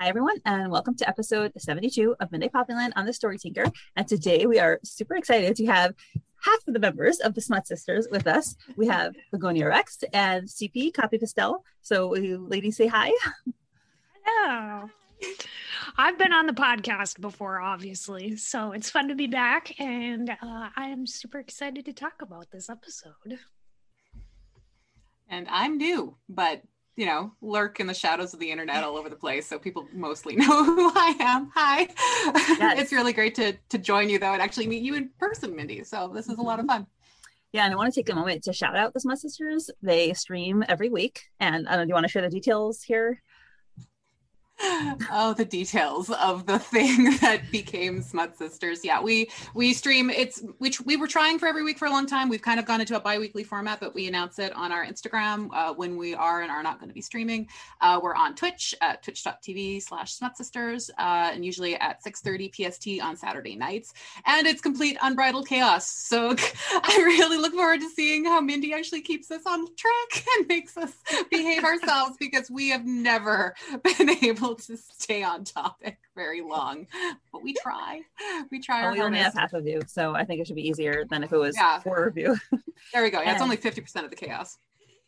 [0.00, 3.66] Hi, everyone, and welcome to episode 72 of Midnight Poppyland on the Story Tinker.
[3.94, 5.94] And today we are super excited to have
[6.42, 8.56] half of the members of the Smut Sisters with us.
[8.76, 11.64] We have Begonia Rex and CP Copy Pastel.
[11.80, 13.12] So, will you ladies say hi?
[14.24, 14.90] Hello.
[15.96, 20.70] I've been on the podcast before, obviously, so it's fun to be back, and uh,
[20.76, 23.38] I am super excited to talk about this episode.
[25.28, 26.62] And I'm new, but
[26.96, 29.86] you know, lurk in the shadows of the internet all over the place, so people
[29.92, 31.50] mostly know who I am.
[31.54, 31.88] Hi,
[32.58, 32.80] yes.
[32.80, 35.84] it's really great to to join you though, and actually meet you in person, Mindy.
[35.84, 36.86] So this is a lot of fun.
[37.52, 39.70] Yeah, and I want to take a moment to shout out the Smut Sisters.
[39.80, 43.22] They stream every week, and uh, do you want to share the details here?
[45.12, 48.84] Oh the details of the thing that became smut sisters.
[48.84, 52.06] Yeah we we stream it's which we were trying for every week for a long
[52.06, 52.28] time.
[52.28, 55.48] We've kind of gone into a bi-weekly format but we announce it on our instagram
[55.52, 57.48] uh, when we are and are not going to be streaming.
[57.80, 63.02] Uh, we're on twitch at twitch.tv slash smut sisters uh, and usually at 6.30 pst
[63.02, 63.92] on saturday nights.
[64.26, 65.88] And it's complete unbridled chaos.
[65.90, 66.34] So
[66.70, 70.76] i really look forward to seeing how mindy actually keeps us on track and makes
[70.76, 70.92] us
[71.30, 76.86] behave ourselves because we have never been able able to stay on topic very long,
[77.32, 78.02] but we try.
[78.50, 78.82] We try.
[78.82, 81.22] Well, we only have half of you, so I think it should be easier than
[81.22, 81.80] if it was yeah.
[81.80, 82.36] four of you.
[82.92, 83.20] there we go.
[83.20, 84.58] Yeah, it's only fifty percent of the chaos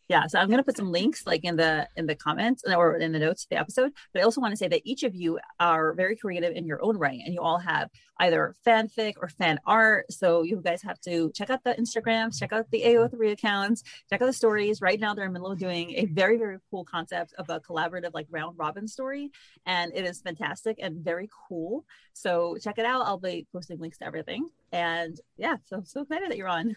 [0.09, 2.97] yeah so i'm going to put some links like in the in the comments or
[2.97, 5.15] in the notes of the episode but i also want to say that each of
[5.15, 7.89] you are very creative in your own right and you all have
[8.21, 12.53] either fanfic or fan art so you guys have to check out the instagrams check
[12.53, 14.81] out the ao3 accounts check out the stories.
[14.81, 17.61] Right now they're in the middle of doing a very very cool concept of a
[17.61, 19.31] collaborative like round robin story
[19.67, 23.07] and it is fantastic and very cool so check it out.
[23.07, 26.77] I'll be posting links to everything and yeah so so excited that you're on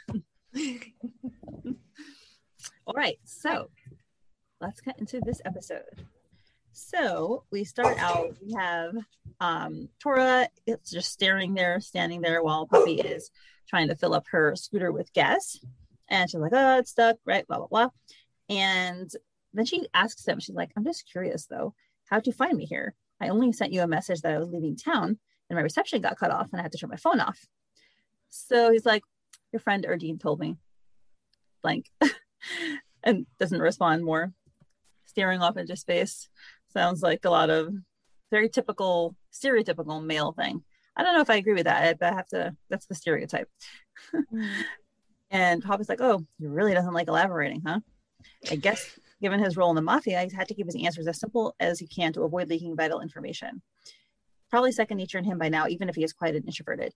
[2.90, 3.70] All right, so
[4.60, 6.08] let's get into this episode.
[6.72, 8.96] So we start out, we have
[9.40, 13.30] um, Tora, it's just staring there, standing there while Poppy is
[13.68, 15.60] trying to fill up her scooter with gas.
[16.10, 17.46] And she's like, oh, it's stuck, right?
[17.48, 17.90] Blah, blah, blah.
[18.50, 19.12] And
[19.54, 21.76] then she asks him, she's like, I'm just curious though,
[22.10, 22.96] how'd you find me here?
[23.22, 26.18] I only sent you a message that I was leaving town and my reception got
[26.18, 27.40] cut off and I had to turn my phone off.
[28.30, 29.04] So he's like,
[29.52, 30.58] Your friend Erdine told me.
[31.62, 31.86] Blank.
[33.04, 34.34] and doesn't respond more.
[35.06, 36.30] Staring off into space
[36.72, 37.74] sounds like a lot of
[38.32, 40.64] very typical, stereotypical male thing.
[40.96, 41.98] I don't know if I agree with that.
[42.00, 43.50] But I have to, that's the stereotype.
[45.32, 47.80] And Poppy's like, oh, he really doesn't like elaborating, huh?
[48.50, 51.20] I guess given his role in the mafia, he's had to keep his answers as
[51.20, 53.62] simple as he can to avoid leaking vital information.
[54.50, 56.94] Probably second nature in him by now, even if he is quite an introverted.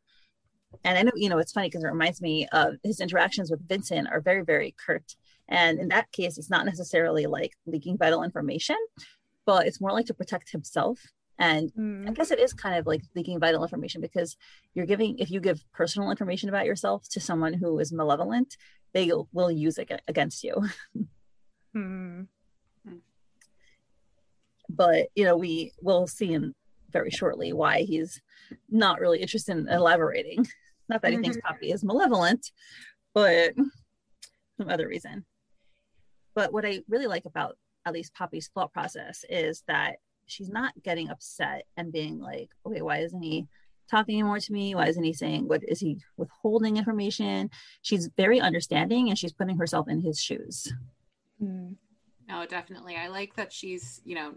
[0.84, 3.68] And I know, you know, it's funny because it reminds me of his interactions with
[3.68, 5.16] Vincent are very, very curt
[5.48, 8.78] and in that case, it's not necessarily like leaking vital information,
[9.46, 11.00] but it's more like to protect himself.
[11.40, 12.10] And mm.
[12.10, 14.38] I guess it is kind of like leaking vital information because
[14.74, 18.56] you're giving, if you give personal information about yourself to someone who is malevolent,
[18.94, 20.56] they will use it against you.
[21.76, 22.28] mm.
[24.70, 26.54] But, you know, we will see in
[26.92, 28.22] very shortly why he's
[28.70, 30.48] not really interested in elaborating.
[30.88, 31.24] Not that he mm-hmm.
[31.24, 32.52] thinks Poppy is malevolent,
[33.14, 33.54] but
[34.58, 35.26] some other reason.
[36.36, 40.74] But what I really like about at least Poppy's thought process is that she's not
[40.84, 43.46] getting upset and being like, okay, why isn't he
[43.90, 44.74] talking anymore to me?
[44.76, 47.50] Why isn't he saying what is he withholding information?
[47.82, 50.74] She's very understanding and she's putting herself in his shoes.
[51.42, 51.76] Mm.
[52.28, 52.96] No, definitely.
[52.96, 54.34] I like that she's, you know,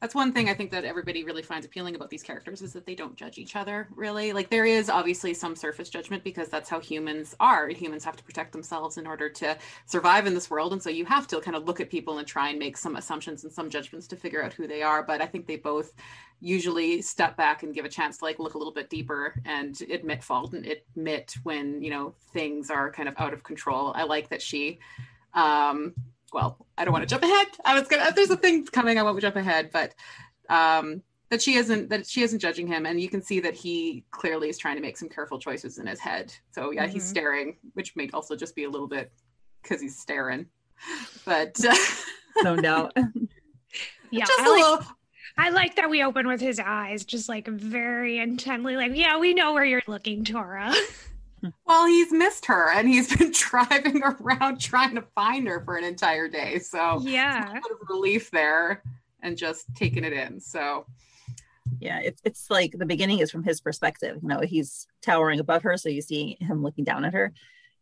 [0.00, 2.86] that's one thing I think that everybody really finds appealing about these characters is that
[2.86, 4.32] they don't judge each other really.
[4.32, 7.68] Like there is obviously some surface judgment because that's how humans are.
[7.68, 10.72] Humans have to protect themselves in order to survive in this world.
[10.72, 12.96] And so you have to kind of look at people and try and make some
[12.96, 15.02] assumptions and some judgments to figure out who they are.
[15.02, 15.92] But I think they both
[16.40, 19.78] usually step back and give a chance to like look a little bit deeper and
[19.90, 23.92] admit fault and admit when, you know, things are kind of out of control.
[23.94, 24.78] I like that she
[25.34, 25.92] um
[26.32, 27.46] well, I don't want to jump ahead.
[27.64, 29.94] I was gonna there's a thing coming, I won't jump ahead, but
[30.48, 34.04] um that she isn't that she isn't judging him and you can see that he
[34.10, 37.08] clearly is trying to make some careful choices in his head so yeah he's Mhm.
[37.08, 39.12] staring which may also just be a little bit
[39.62, 40.46] because he's staring
[41.26, 41.58] but
[42.42, 42.96] no doubt.
[44.10, 44.86] Yeah, just I a like, little
[45.36, 49.34] I like that we open with his eyes, just like very intently, like, yeah, we
[49.34, 50.72] know where you're looking, Tora.
[51.66, 55.84] well he's missed her and he's been driving around trying to find her for an
[55.84, 57.50] entire day so yeah.
[57.50, 58.82] a bit of relief there
[59.22, 60.84] and just taking it in so
[61.80, 64.18] Yeah, it's it's like the beginning is from his perspective.
[64.22, 67.32] You know, he's towering above her, so you see him looking down at her.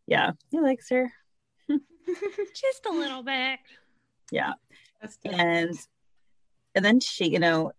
[0.07, 1.13] Yeah, he likes her.
[1.69, 3.59] Just a little bit.
[4.31, 4.55] Yeah.
[5.25, 5.79] and
[6.75, 7.73] and then she you know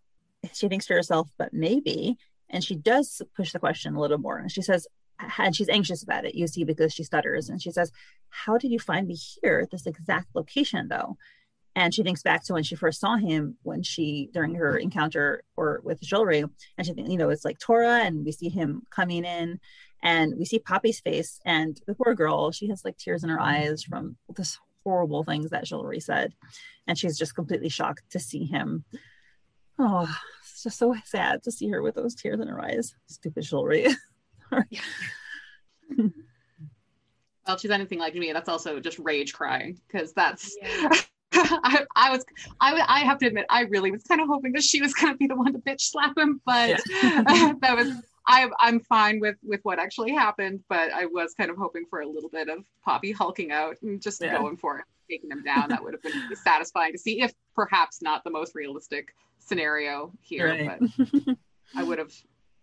[0.54, 2.18] she thinks to herself but maybe
[2.50, 4.88] and she does push the question a little more and she says
[5.40, 7.92] and she's anxious about it you see because she stutters and she says
[8.30, 11.18] how did you find me here this exact location though
[11.76, 15.44] and she thinks back to when she first saw him when she during her encounter
[15.56, 18.84] or with Julri and she thinks you know it's like Tora and we see him
[18.90, 19.60] coming in
[20.04, 23.40] and we see Poppy's face and the poor girl she has like tears in her
[23.40, 26.34] eyes from this horrible things that Julri said
[26.88, 28.86] and she's just completely shocked to see him.
[29.78, 30.12] Oh,
[30.42, 32.96] it's just so sad to see her with those tears in her eyes.
[33.08, 33.94] Stupid Julri.
[34.52, 34.64] well
[37.56, 40.90] if she's anything like me that's also just rage crying because that's Yeah.
[41.40, 42.26] I, I was
[42.62, 44.94] I, w- I have to admit I really was kind of hoping that she was
[44.94, 47.90] going to be the one to bitch slap him but that was
[48.28, 52.02] I, I'm fine with with what actually happened but I was kind of hoping for
[52.02, 54.38] a little bit of Poppy hulking out and just Yeah.
[54.38, 58.02] going for it taking him down that would have been satisfying to see if perhaps
[58.02, 60.80] not the most realistic scenario here Right.
[60.80, 61.36] but
[61.76, 62.12] I would have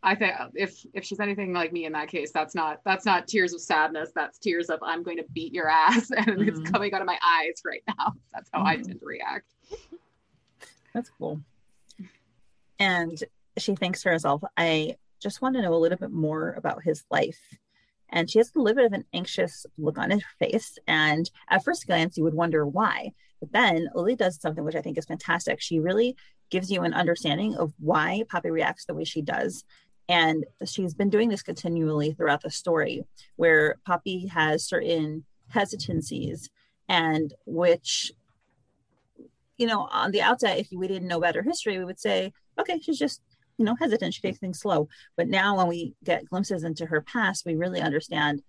[0.07, 3.27] I think if if she's anything like me in that case, that's not that's not
[3.27, 4.11] tears of sadness.
[4.15, 6.71] That's tears of I'm going to beat your ass, and it's Mhm.
[6.73, 8.13] coming out of my eyes right now.
[8.33, 8.85] That's how I Mhm.
[8.87, 9.47] tend to react.
[10.93, 11.41] That's cool.
[12.79, 13.23] And
[13.59, 17.05] she thinks to herself, I just want to know a little bit more about his
[17.11, 17.41] life.
[18.11, 20.79] And she has a little bit of an anxious look on her face.
[20.87, 23.13] And at first glance, you would wonder why.
[23.41, 25.61] But then Lily does something which I think is fantastic.
[25.61, 26.17] She really
[26.51, 29.65] gives you an understanding of why Poppy reacts the way she does.
[30.09, 33.05] And she's been doing this continually throughout the story,
[33.37, 36.51] where Poppy has certain hesitancies
[36.89, 38.13] and which
[39.57, 42.33] you know, on the outset, if we didn't know about her history, we would say,
[42.59, 43.21] okay, she's just,
[43.57, 44.15] you know, hesitant.
[44.15, 44.89] She takes things slow.
[45.17, 48.43] But now, when we get glimpses into her past, we really understand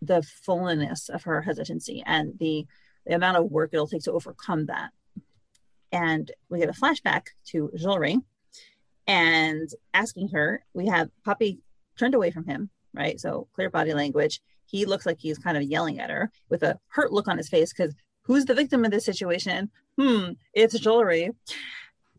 [0.00, 2.66] the fullness of her hesitancy and the,
[3.06, 4.90] the amount of work it'll take to overcome that.
[5.92, 8.22] And we get a flashback to Julri
[9.10, 11.58] and asking her, we have Poppy
[11.98, 13.18] turned away from him, right?
[13.18, 14.40] So clear body language.
[14.66, 17.48] He looks like he's kind of yelling at her with a hurt look on his
[17.48, 17.92] face because
[18.22, 19.68] who's the victim in this situation?
[19.98, 21.30] Hmm, it's Julri.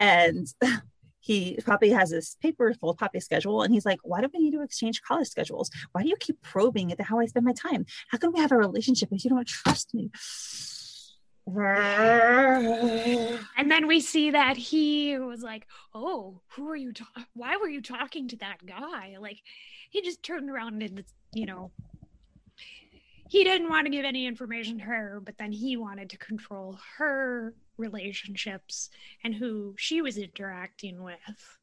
[0.02, 0.48] And
[1.22, 4.52] he Poppy has this paper full of schedule, and he's like, Why do we need
[4.52, 5.72] to exchange college schedules?
[5.94, 7.86] Why do you keep probing into how I spend my time?
[8.10, 10.12] How can we have a relationship if you don't trust me?
[13.58, 16.94] And then we see that he was like, "Oh, who are you?
[16.94, 19.42] Ta- why were you talking to that guy?" Like,
[19.90, 21.04] he just turned around and
[21.34, 21.72] you know,
[23.30, 26.80] he didn't want to give any information to her, but then he wanted to control
[26.98, 28.90] her relationships
[29.24, 31.58] and who she was interacting with.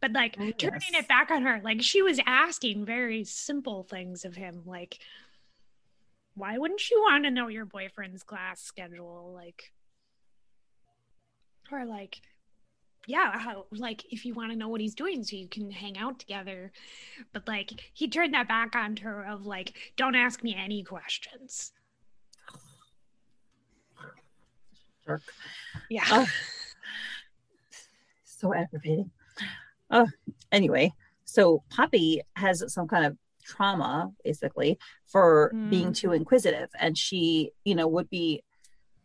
[0.00, 1.02] But like Oh, turning yes.
[1.02, 4.98] it back on her, like she was asking very simple things of him, like
[6.36, 9.72] why wouldn't you want to know your boyfriend's class schedule like
[11.72, 12.20] or like
[13.06, 15.96] yeah how like if you want to know what he's doing so you can hang
[15.98, 16.70] out together
[17.32, 21.72] but like he turned that back on her of like don't ask me any questions
[25.04, 25.22] Jerk.
[25.88, 26.26] yeah Oh.
[28.24, 29.10] so aggravating.
[29.90, 30.08] Oh,
[30.52, 30.92] anyway,
[31.24, 37.74] so Poppy has some kind of trauma, basically, for being too inquisitive, and she, you
[37.74, 38.42] know, would be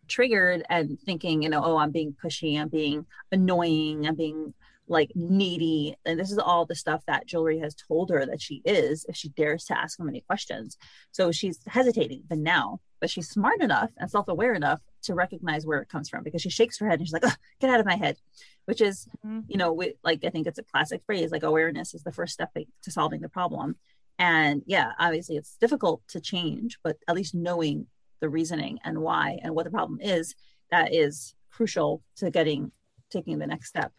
[0.08, 4.54] triggered and thinking, you know, oh, I'm being pushy, I'm being annoying, I'm being
[4.88, 8.62] like needy, and this is all the stuff that Julri has told her that she
[8.66, 10.78] is if she dares to ask him any questions.
[11.12, 15.80] So she's hesitating, but now, but she's smart enough and self-aware enough to recognize where
[15.80, 17.86] it comes from because she shakes her head and she's like, "Ugh, "Get out of
[17.86, 18.18] my head,"
[18.66, 19.46] which is, Mhm.
[19.48, 21.32] you know, we, like I think it's a classic phrase.
[21.32, 23.78] Like awareness is the first step to solving the problem.
[24.22, 27.88] And yeah, obviously it's difficult to change, but at least knowing
[28.20, 30.36] the reasoning and why and what the problem is,
[30.70, 32.72] that is crucial to getting
[33.10, 33.92] taking the next step.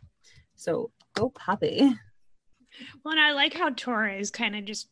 [0.55, 1.93] So go Poppy.
[3.05, 4.88] well and i like how tora is kind of just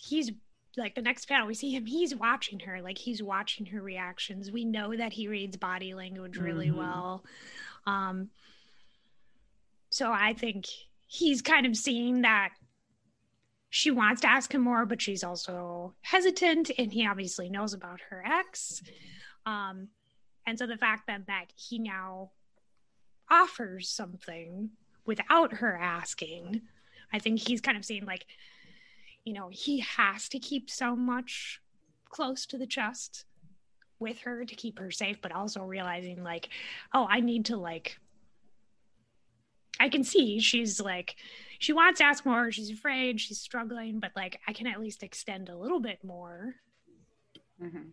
[0.00, 0.30] he's
[0.78, 4.50] like the next panel we see him he's watching her like he's watching her reactions
[4.50, 6.76] we know that he reads body language really Mhm.
[6.76, 7.24] well
[7.86, 8.30] um
[9.90, 10.64] so I think
[11.06, 12.50] he's kind of seeing that
[13.74, 18.02] she wants to ask him more, but she's also hesitant, and he obviously knows about
[18.10, 18.82] her ex.
[19.46, 19.88] Um,
[20.46, 22.32] and so the fact that that he now
[23.30, 24.68] offers something
[25.06, 26.60] without her asking,
[27.14, 28.26] I think he's kind of seeing like,
[29.24, 31.58] you know, he has to keep so much
[32.10, 33.24] close to the chest
[33.98, 36.50] with her to keep her safe, but also realizing like,
[36.92, 37.98] oh, I need to like
[39.80, 41.16] I can see she's like
[41.62, 45.02] she wants to ask more, she's afraid, she's struggling, but like I can at least
[45.02, 46.56] extend a little bit more.
[47.62, 47.90] Mm-hmm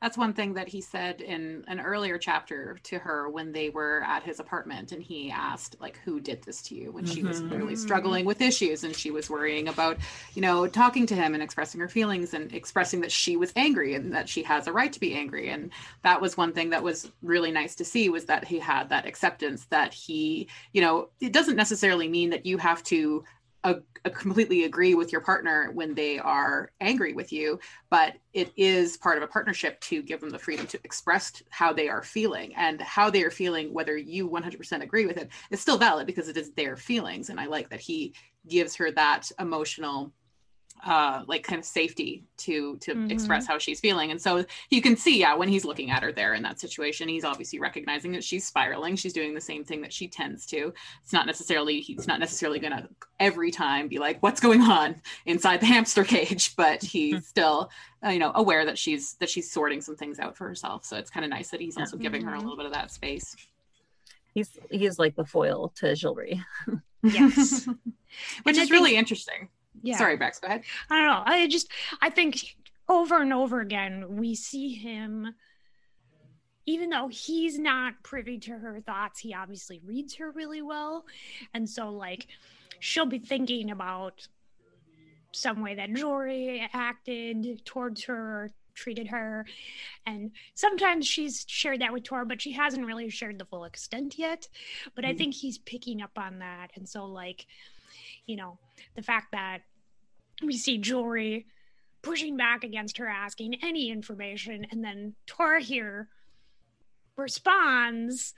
[0.00, 4.02] that's one thing that he said in an earlier chapter to her when they were
[4.06, 7.14] at his apartment and he asked like who did this to you when mm-hmm.
[7.14, 7.56] she was mm-hmm.
[7.56, 9.96] really struggling with issues and she was worrying about
[10.34, 13.94] you know talking to him and expressing her feelings and expressing that she was angry
[13.94, 15.70] and that she has a right to be angry and
[16.02, 19.06] that was one thing that was really nice to see was that he had that
[19.06, 23.24] acceptance that he you know it doesn't necessarily mean that you have to
[23.64, 27.58] a, a completely agree with your partner when they are angry with you,
[27.90, 31.72] but it is part of a partnership to give them the freedom to express how
[31.72, 35.60] they are feeling and how they are feeling, whether you 100% agree with it, is
[35.60, 37.30] still valid because it is their feelings.
[37.30, 38.14] And I like that he
[38.48, 40.12] gives her that emotional
[40.84, 43.10] uh like kind of safety to to mm-hmm.
[43.10, 44.10] express how she's feeling.
[44.10, 47.08] And so you can see yeah when he's looking at her there in that situation
[47.08, 48.96] he's obviously recognizing that she's spiraling.
[48.96, 50.72] She's doing the same thing that she tends to.
[51.02, 52.88] It's not necessarily he's not necessarily going to
[53.20, 56.54] every time be like what's going on inside the hamster cage?
[56.58, 57.22] But he's mm-hmm.
[57.22, 57.70] still
[58.04, 60.84] uh, you know aware that she's that she's sorting some things out for herself.
[60.84, 62.42] So it's kind of nice that he's also giving her a mm-hmm.
[62.42, 63.36] little bit of that space.
[64.34, 66.42] He's he's like the foil to Julri.
[67.02, 67.66] yes.
[68.42, 69.48] Which and is really interesting
[69.82, 69.98] yeah.
[69.98, 70.62] Sorry, Bex, go ahead.
[70.90, 71.22] I don't know.
[71.24, 71.70] I just
[72.00, 72.56] I think
[72.88, 75.34] over and over again we see him
[76.66, 81.06] even though he's not privy to her thoughts, he obviously reads her really well.
[81.54, 82.26] And so like
[82.78, 84.28] she'll be thinking about
[85.32, 89.46] some way that Julri acted towards her, treated her.
[90.06, 94.18] And sometimes she's shared that with Tor, but she hasn't really shared the full extent
[94.18, 94.48] yet.
[94.94, 95.14] But mm-hmm.
[95.14, 96.70] I think he's picking up on that.
[96.74, 97.46] And so like,
[98.28, 98.58] you know,
[98.94, 99.62] the fact that
[100.42, 101.46] we see Julri
[102.02, 106.08] pushing back against her asking any information and then Tora here
[107.16, 108.34] responds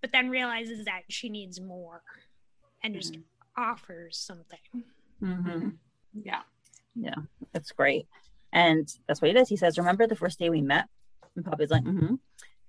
[0.00, 2.02] but then realizes that she needs more
[2.82, 3.62] and just mm-hmm.
[3.62, 4.82] offers something.
[5.22, 5.68] Mm-hmm.
[6.24, 6.40] yeah.
[6.96, 7.14] Yeah
[7.52, 8.08] that's great.
[8.52, 9.48] And that's what he does.
[9.48, 10.86] He says remember the first day we met?
[11.36, 12.16] And Poppy's like mm-hmm.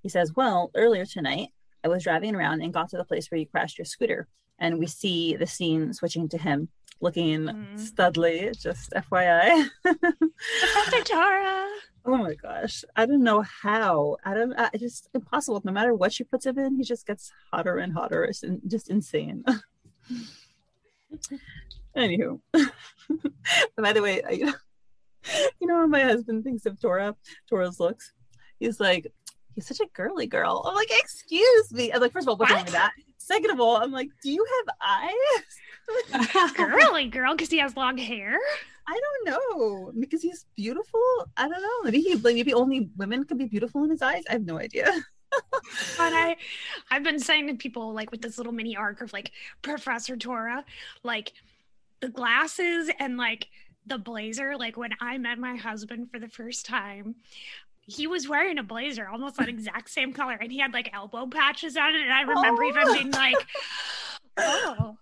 [0.04, 1.50] He says well earlier tonight
[1.84, 4.28] i was driving around and got to the place where you crashed your scooter
[4.60, 6.70] and we see the scene switching to him
[7.02, 7.76] looking mm.
[7.76, 9.68] studly, just FYI.
[9.84, 11.68] Professor Tora.
[12.06, 12.84] Oh my gosh.
[12.96, 14.18] I don't know how.
[14.24, 15.62] I don't I, just impossible.
[15.64, 18.24] No matter what she puts him in, he just gets hotter and hotter.
[18.24, 19.44] It's in, just insane.
[21.96, 22.40] Anywho.
[23.78, 24.32] By the way, I,
[25.60, 27.16] you know, what my husband thinks of Tora,
[27.50, 28.14] Tora's looks.
[28.60, 29.12] He's like,
[29.54, 30.64] he's such a girly girl.
[30.66, 31.92] I'm like, excuse me.
[31.92, 32.92] I'm like, first of all, what's wrong with that?
[33.28, 35.12] Second of all, I'm like, do you have
[36.14, 36.54] eyes?
[36.56, 38.40] girly girl, because he has long hair.
[38.88, 41.02] I don't know because he's beautiful.
[41.36, 41.84] I don't know.
[41.84, 44.24] Maybe he maybe only women can be beautiful in his eyes.
[44.30, 44.86] I have no idea.
[45.98, 46.38] but I,
[46.90, 50.64] I've been saying to people like with this little mini arc of like Professor Tora,
[51.04, 51.34] like
[52.00, 53.50] the glasses and like
[53.86, 54.56] the blazer.
[54.56, 57.16] Like when I met my husband for the first time,
[57.88, 61.26] he was wearing a blazer, almost that exact same color, and he had like elbow
[61.28, 62.02] patches on it.
[62.02, 62.70] And I remember oh.
[62.70, 63.36] even being like,
[64.38, 64.98] "Oh,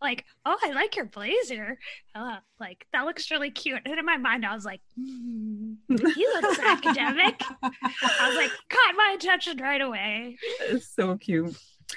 [0.00, 1.78] like, oh, I like your blazer.
[2.14, 6.26] Uh, like that looks really cute." And in my mind, I was like, mm, "He
[6.26, 10.38] looks academic." I was like, caught my attention right away.
[10.60, 11.54] It's so cute.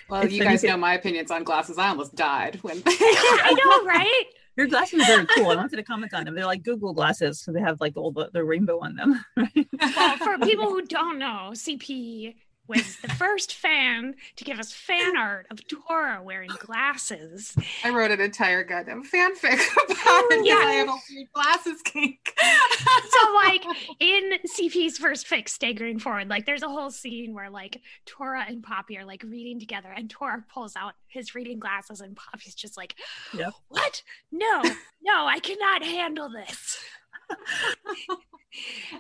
[0.10, 1.77] Well, it's you guys know my opinions on glasses.
[1.77, 4.25] I almost died when I know, right?
[4.58, 5.50] Your glasses are very cool.
[5.50, 6.36] I wanted to comment on them.
[6.36, 9.26] They're like Google glasses, so they have like all the, the rainbow on them.
[9.38, 12.36] well, for people who don't know, CP
[12.67, 17.55] was the first fan to give us fan art of Tora wearing glasses.
[17.84, 20.45] I wrote an entire goddamn fanfic about it.
[20.45, 22.34] Yeah, I have a weird glasses kink.
[23.10, 23.63] so, like
[24.00, 28.63] in CP's first fic, staggering forward, like there's a whole scene where like Tora and
[28.63, 32.77] Poppy are like reading together, and Tora pulls out his reading glasses, and Poppy's just
[32.77, 32.95] like,
[33.34, 33.53] yep.
[33.67, 34.01] "What?
[34.31, 34.63] No,
[35.01, 36.77] no, I cannot handle this."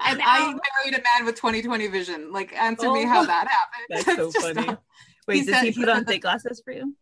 [0.03, 2.31] And I married a man with 2020 vision.
[2.31, 4.05] Like, answer oh, me how that happened.
[4.05, 4.67] That's so funny.
[4.67, 4.83] Not,
[5.27, 6.95] Wait, he does said, he put on thick glasses for you?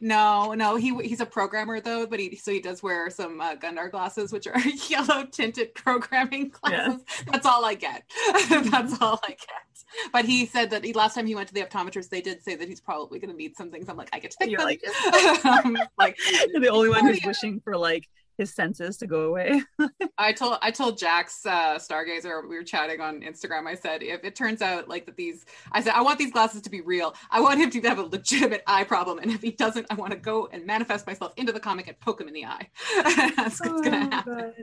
[0.00, 3.56] No, no, he he's a programmer though, but he so he does wear some uh,
[3.56, 4.56] Gunnar glasses, which are
[4.88, 7.02] yellow tinted programming glasses.
[7.04, 7.24] Yeah.
[7.32, 8.04] That's all I get.
[8.48, 10.10] That's all I get.
[10.12, 12.54] But he said that he last time he went to the optometrist, they did say
[12.54, 13.88] that he's probably going to need some things.
[13.88, 14.68] I'm like, I get to pick You're them.
[14.68, 16.16] like, um, like
[16.48, 18.08] You're the only one who's wishing for like
[18.38, 19.62] his senses to go away.
[20.18, 23.66] I told I told Jax uh, Stargazer we were chatting on Instagram.
[23.66, 26.62] I said if it turns out like that these I said I want these glasses
[26.62, 27.14] to be real.
[27.30, 30.12] I want him to have a legitimate eye problem, and if he doesn't, I want
[30.12, 32.68] to go and manifest myself into the comic and poke him in the eye.
[33.36, 34.54] That's what's gonna happen.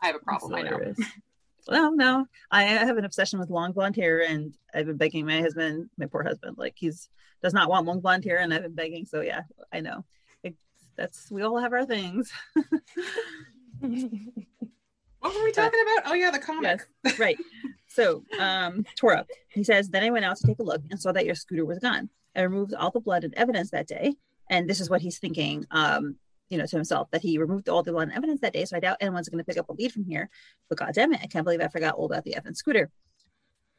[0.00, 0.54] I have a problem.
[0.54, 0.94] I know.
[1.66, 5.40] Well, no, I have an obsession with long blonde hair, and I've been begging my
[5.40, 7.08] husband, my poor husband, like he's
[7.42, 9.04] does not want long blonde hair, and I've been begging.
[9.04, 9.42] So yeah,
[9.72, 10.04] I know.
[10.96, 12.32] That's we all have our things.
[15.24, 16.10] What were we talking about?
[16.10, 16.86] Oh yeah, the comic.
[17.02, 17.38] Yes, right.
[17.86, 21.12] So, um, Tora, he says, then I went out to take a look and saw
[21.12, 22.10] that your scooter was gone.
[22.36, 24.16] I removed all the blood and evidence that day.
[24.50, 26.16] And this is what he's thinking, um,
[26.50, 28.66] you know, to himself that he removed all the blood and evidence that day.
[28.66, 30.28] So I doubt anyone's going to pick up a lead from here.
[30.68, 32.90] But God damn it, I can't believe I forgot all about the effing scooter.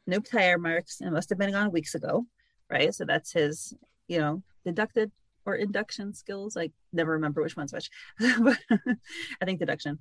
[0.08, 1.00] No tire marks.
[1.00, 2.26] It must have been gone weeks ago.
[2.68, 2.92] Right.
[2.92, 3.72] So that's his,
[4.08, 5.12] you know, deducted
[5.46, 6.56] or induction skills.
[6.56, 9.98] I never remember which one's which, but I think deduction.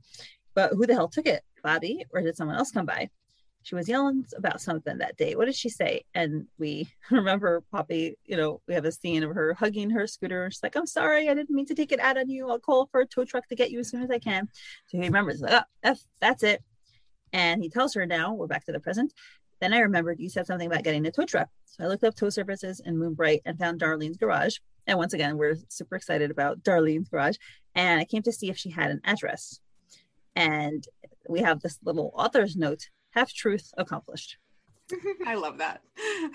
[0.56, 1.44] But who the hell took it?
[1.64, 3.10] Poppy, or did someone else come by?
[3.64, 5.36] She was yelling about something that day.
[5.36, 6.04] What did she say?
[6.14, 10.50] And we remember Poppy, you know, we have a scene of her hugging her scooter.
[10.52, 12.50] She's like, I'm sorry, I didn't mean to take it out on you.
[12.50, 14.48] I'll call for a tow truck to get you as soon as I can.
[14.88, 16.64] So he remembers, like, oh, that's, that's it.
[17.34, 19.14] And he tells her now, we're back to the present.
[19.60, 21.50] Then I remembered you said something about getting a tow truck.
[21.66, 24.58] So I looked up tow services in Moonbright and found Darleen's garage.
[24.88, 27.38] And once again, we're super excited about Darleen's garage.
[27.74, 29.60] And I came to see if she had an address.
[30.36, 30.84] And
[31.28, 34.38] we have this little author's note half truth accomplished.
[35.26, 35.82] I love that.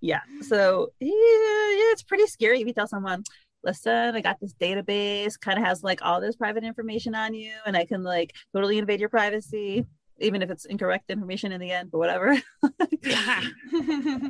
[0.00, 0.20] Yeah.
[0.42, 3.24] So yeah, yeah, it's pretty scary if you tell someone,
[3.64, 7.52] listen, I got this database, kind of has like all this private information on you,
[7.66, 9.86] and I can like totally invade your privacy,
[10.20, 12.40] even if it's incorrect information in the end, but whatever.
[13.02, 13.42] yeah.
[13.72, 14.28] yeah,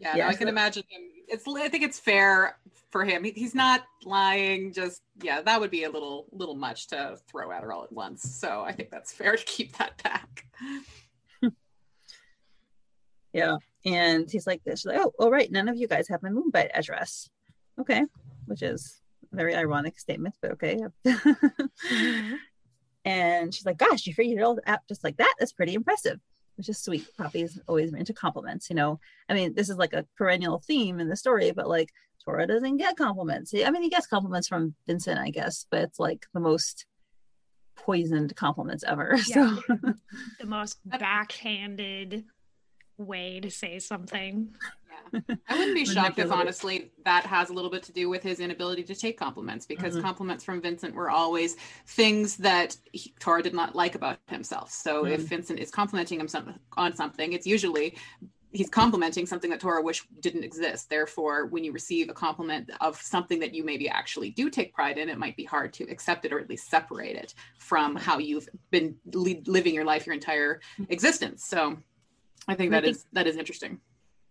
[0.00, 1.02] Yeah, no, I can imagine him.
[1.28, 2.58] It's I think it's fair
[2.90, 3.24] for him.
[3.24, 4.72] He, he's not lying.
[4.72, 7.92] Just yeah, that would be a little little much to throw at her all at
[7.92, 8.22] once.
[8.22, 10.46] So I think that's fair to keep that back.
[13.32, 13.56] yeah.
[13.84, 14.84] And he's like this.
[14.84, 15.50] Like, oh, all right.
[15.50, 17.28] None of you guys have my Moonbright address.
[17.80, 18.04] Okay.
[18.46, 19.00] Which is
[19.32, 20.78] a very ironic statement, but okay.
[21.06, 22.36] Mhm.
[23.04, 25.34] And she's like, gosh, you figured it all out just like that.
[25.38, 26.20] That's pretty impressive,
[26.62, 27.04] which is sweet.
[27.18, 29.00] Poppy's always into compliments, you know.
[29.28, 31.88] I mean, this is like a perennial theme in the story, but like
[32.24, 33.52] Tora doesn't get compliments.
[33.52, 36.86] I mean, he gets compliments from Vincent, I guess, but it's like the most
[37.74, 39.16] poisoned compliments ever.
[39.26, 39.56] Yeah.
[39.56, 39.62] So
[40.40, 42.26] the most backhanded
[42.96, 44.54] way to say something.
[45.12, 45.20] Yeah.
[45.48, 48.40] I wouldn't be shocked if honestly that has a little bit to do with his
[48.40, 50.02] inability to take compliments because Mhm.
[50.02, 54.70] compliments from Vincent were always things that he, Tora did not like about himself.
[54.70, 55.28] So if Mhm.
[55.28, 57.96] Vincent is complimenting him some, on something, it's usually
[58.54, 60.90] he's complimenting something that Tora wish didn't exist.
[60.90, 64.98] Therefore, when you receive a compliment of something that you maybe actually do take pride
[64.98, 68.18] in, it might be hard to accept it or at least separate it from how
[68.18, 70.60] you've been li- living your life your entire
[70.90, 71.46] existence.
[71.46, 71.78] So
[72.46, 73.80] I think I think, is that is interesting.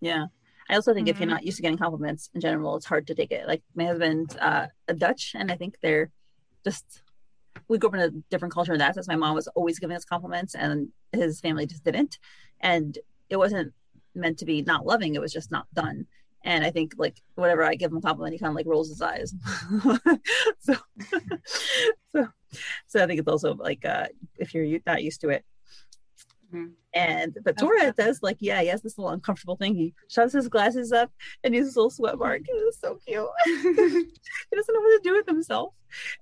[0.02, 0.26] yeah.
[0.72, 1.32] I also think if you're Mhm.
[1.32, 3.46] not used to getting compliments in general, it's hard to take it.
[3.46, 6.12] Like my husband, uh, a Dutch, and I think they're
[6.64, 7.04] just
[7.68, 9.08] we grew up in a different culture in that sense.
[9.08, 12.18] My mom was always giving us compliments, and his family just didn't.
[12.62, 12.98] And
[13.30, 13.74] it wasn't
[14.16, 16.08] meant to be not loving; it was just not done.
[16.44, 18.90] And I think like whenever I give him a compliment, he kind of like rolls
[18.90, 19.34] his eyes.
[20.60, 20.76] so,
[22.12, 22.28] so,
[22.88, 24.08] so I think it's also like uh,
[24.38, 25.44] if you're not used to it.
[26.54, 26.72] Mhm.
[26.94, 29.76] And but Tora does like yeah he has this little uncomfortable thing.
[29.76, 31.12] He shoves his glasses up
[31.44, 32.42] and uses a little sweat mark.
[32.46, 33.28] It's so cute.
[33.46, 33.54] he
[34.56, 35.74] doesn't know what to do with himself.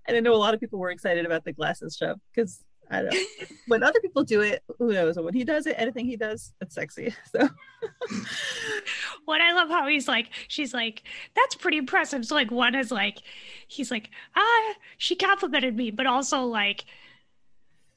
[0.07, 3.01] And I know a lot of people were excited about the glasses shove because I
[3.03, 3.19] don't know
[3.67, 5.15] when other people do it, who knows?
[5.17, 7.13] When he does it, anything he does, it's sexy.
[7.31, 7.47] So
[9.25, 11.03] What I love how he's like, she's like,
[11.35, 12.25] that's pretty impressive.
[12.25, 13.19] So like one is like,
[13.67, 16.85] he's like, ah, she complimented me, but also like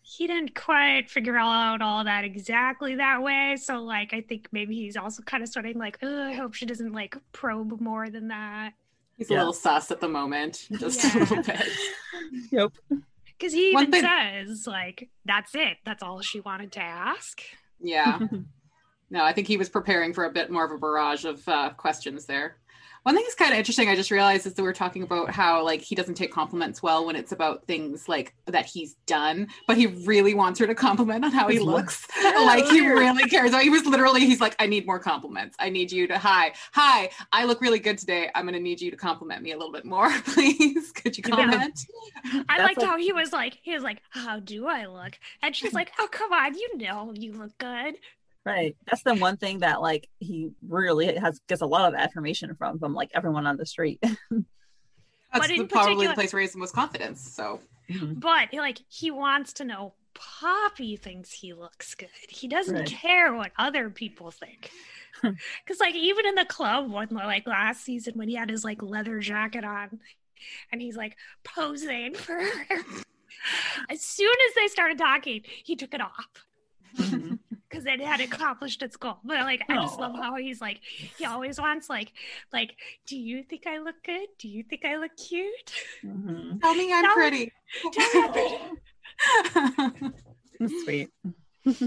[0.03, 3.57] he didn't quite figure out all that exactly that way.
[3.57, 6.67] So like I think maybe he's also kind of starting like, oh, I hope she
[6.67, 8.73] doesn't like probe more than that.
[9.17, 9.37] He's Yeah.
[9.37, 11.17] a little sus at the moment, just Yeah.
[11.17, 11.69] a little bit.
[12.51, 12.73] yep.
[13.39, 14.03] Because he One even thing-
[14.47, 15.79] says like, that's it.
[15.85, 17.41] That's all she wanted to ask.
[17.81, 18.19] Yeah.
[19.11, 21.69] No, I think he was preparing for a bit more of a barrage of uh,
[21.75, 22.57] questions there.
[23.05, 25.31] One thing that's kind of interesting, I just realized is that we are talking about
[25.31, 29.49] how like he doesn't take compliments well when it's about things like that he's done,
[29.67, 32.07] but he really wants her to compliment on how he looks.
[32.23, 33.55] Yeah, like he really cares.
[33.61, 35.57] He was literally, he's like, I need more compliments.
[35.59, 37.11] I need you to hi, hi.
[37.33, 38.31] I look really good today.
[38.37, 40.93] I'm gonna need you to compliment me a little bit more, please.
[40.93, 41.35] Could you Yeah.
[41.35, 41.81] comment?
[42.25, 45.19] I That's liked like- how he was like, he was like, how do I look?
[45.43, 47.97] And she's like, oh, come on, you know you look good.
[48.45, 48.77] Right.
[48.91, 52.79] That's the one thing that like he really has gets a lot of affirmation from
[52.79, 54.01] from like everyone on the street.
[54.03, 54.19] That's
[55.33, 57.21] But the, probably the place where he has the most confidence.
[57.21, 62.09] So But like he wants to know Poppy thinks he looks good.
[62.29, 62.87] He doesn't Right.
[62.87, 64.71] care what other people think.
[65.23, 68.83] Cause like even in the club one like last season when he had his like
[68.83, 70.01] leather jacket on
[70.73, 72.77] and he's like posing for her.
[73.89, 76.29] As soon as they started talking, he took it off
[76.97, 77.39] Mhm.
[77.73, 79.19] Because it had accomplished its goal.
[79.25, 80.81] But like I just love how he's like
[81.19, 82.13] he always wants like
[82.53, 84.29] like, do you think I look good?
[84.39, 85.73] Do you think I look cute?
[86.05, 86.61] Mhm.
[86.61, 87.53] tell me I'm Tell- pretty.
[87.93, 88.59] Tell me
[89.57, 90.13] I'm pretty.
[90.85, 91.11] Sweet.
[91.65, 91.75] but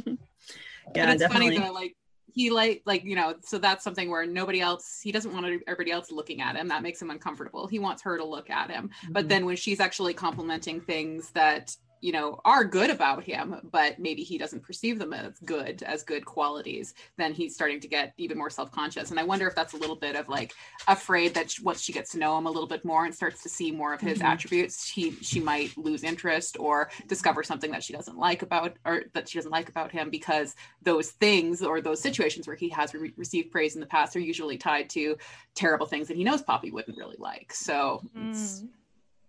[0.95, 1.29] yeah, it's definitely.
[1.29, 1.95] funny though, like
[2.33, 5.91] he like like you know, so that's something where nobody else he doesn't want everybody
[5.91, 6.67] else looking at him.
[6.67, 7.67] That makes him uncomfortable.
[7.67, 8.89] He wants her to look at him.
[9.09, 9.29] But Mhm.
[9.29, 14.21] then when she's actually complimenting things that you know are good about him but maybe
[14.23, 18.37] he doesn't perceive them as good as good qualities then he's starting to get even
[18.37, 20.53] more self-conscious and i wonder if that's a little bit of like
[20.87, 23.49] afraid that once she gets to know him a little bit more and starts to
[23.49, 24.25] see more of his Mhm.
[24.25, 29.03] attributes she she might lose interest or discover something that she doesn't like about or
[29.13, 32.93] that she doesn't like about him because those things or those situations where he has
[32.93, 35.17] re- received praise in the past are usually tied to
[35.55, 38.69] terrible things that he knows poppy wouldn't really like so it's Mm.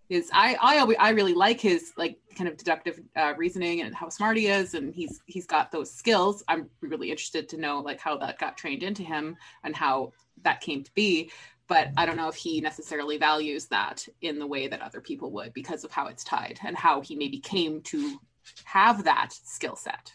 [0.09, 3.93] His I I always, I really like his like kind of deductive uh, reasoning and
[3.93, 6.43] how smart he is and he's he's got those skills.
[6.47, 10.61] I'm really interested to know like how that got trained into him and how that
[10.61, 11.31] came to be.
[11.67, 15.31] But I don't know if he necessarily values that in the way that other people
[15.31, 18.17] would because of how it's tied and how he maybe came to
[18.63, 20.13] have that skill set.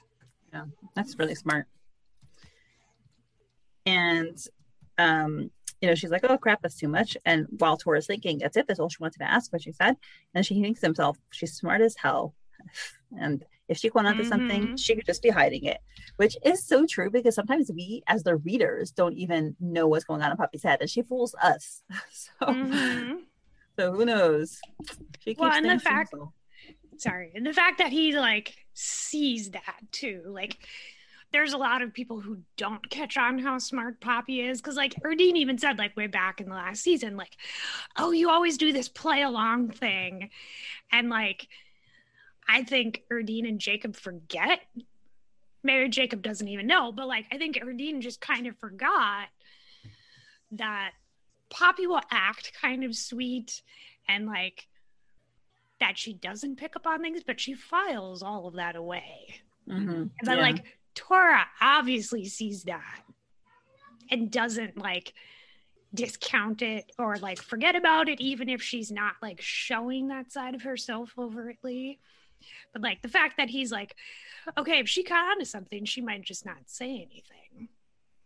[0.53, 1.67] Yeah, that's really smart.
[3.85, 4.39] And
[5.03, 7.17] um, you know, she's like, Oh crap, that's too much.
[7.25, 9.97] And while Tora's thinking, that's it, that's all she wanted to ask, what she said.
[10.35, 12.35] And she thinks to himself, She's smart as hell.
[13.25, 14.79] And if she went onto something, Mhm.
[14.85, 15.79] she could just be hiding it,
[16.17, 20.23] which is so true because sometimes we, as the readers, don't even know what's going
[20.23, 21.83] on in Poppy's head, and she fools us.
[22.23, 23.19] So, Mhm.
[23.79, 24.59] so who knows?
[25.21, 26.15] She keeps Well, and the fact-
[26.97, 30.55] sorry and the fact that he like sees that too like
[31.33, 34.95] there's a lot of people who don't catch on how smart poppy is because like
[35.03, 37.37] erdine even said like way back in the last season like
[37.97, 40.31] oh you always do this play along thing
[40.91, 41.49] and like
[42.49, 44.61] i think erdine and jacob forget
[45.63, 49.29] maybe jacob doesn't even know but like i think erdine just kind of forgot
[50.51, 50.93] that
[51.51, 53.63] poppy will act kind of sweet
[54.09, 54.67] and like
[55.81, 59.43] that she doesn't pick up on things, but she files all of that away.
[59.67, 59.89] Mhm.
[59.89, 60.43] And then, Yeah.
[60.43, 63.03] like, Tora obviously sees that
[64.11, 65.15] and doesn't like
[65.95, 70.55] discount it or like forget about it, even if she's not like showing that side
[70.55, 71.99] of herself overtly.
[72.73, 73.95] But like the fact that he's like,
[74.59, 77.69] okay, if she caught on to something, she might just not say anything.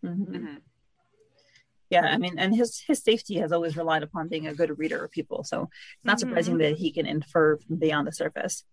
[0.05, 0.27] Mhm.
[0.27, 0.61] Mhm.
[1.91, 5.05] Yeah, I mean, and his his safety has always relied upon being a good reader
[5.05, 5.45] of people.
[5.45, 5.63] So
[5.95, 8.65] it's not surprising that he can infer from beyond the surface.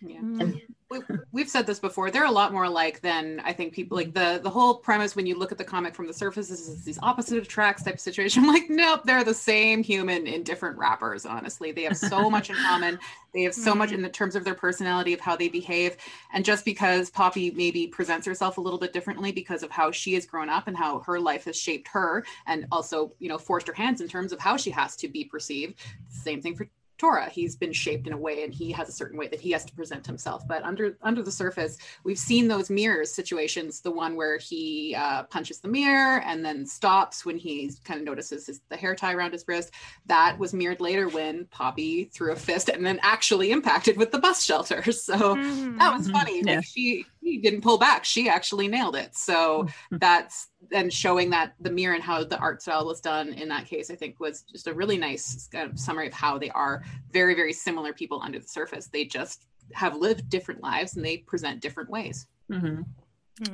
[0.00, 0.18] Yeah.
[0.18, 0.40] Mm-hmm.
[0.40, 0.98] And we,
[1.32, 4.40] we've said this before they're a lot more alike than i think people like the
[4.42, 6.98] the whole premise when you look at the comic from the surface is, is these
[7.02, 8.42] opposite attracts type of situation.
[8.44, 11.72] I'm like nope they're the same human in different wrappers honestly.
[11.72, 12.98] They have so much in common.
[13.34, 13.96] They have so much mm-hmm.
[13.96, 15.98] in the terms of their personality of how they behave.
[16.32, 20.14] And just because poppy maybe presents herself a little bit differently because of how she
[20.14, 23.66] has grown up and how her life has shaped her and also you know forced
[23.66, 26.66] her hands in terms of how she has to be perceived same thing for
[26.98, 27.30] Tora.
[27.30, 29.64] He's been shaped in a way and he has a certain way that he has
[29.64, 30.46] to present himself.
[30.46, 35.22] But under under the surface, we've seen those mirrors situations, the one where he uh,
[35.24, 39.14] punches the mirror and then stops when he kind of notices his, the hair tie
[39.14, 39.70] around his wrist.
[40.06, 44.18] That was mirrored later when Poppy threw a fist and then actually impacted with the
[44.18, 44.82] bus shelter.
[44.92, 45.78] So Mhm.
[45.78, 46.12] that was Mhm.
[46.12, 46.42] funny.
[46.44, 46.56] Yeah.
[46.56, 48.04] Like she he didn't pull back.
[48.04, 49.14] She actually nailed it.
[49.16, 53.48] So that's and showing that the mirror and how the art style was done in
[53.48, 56.50] that case, I think was just a really nice kind of summary of how they
[56.50, 58.86] are very, very similar people under the surface.
[58.88, 62.26] They just have lived different lives and they present different ways.
[62.50, 62.84] mhm.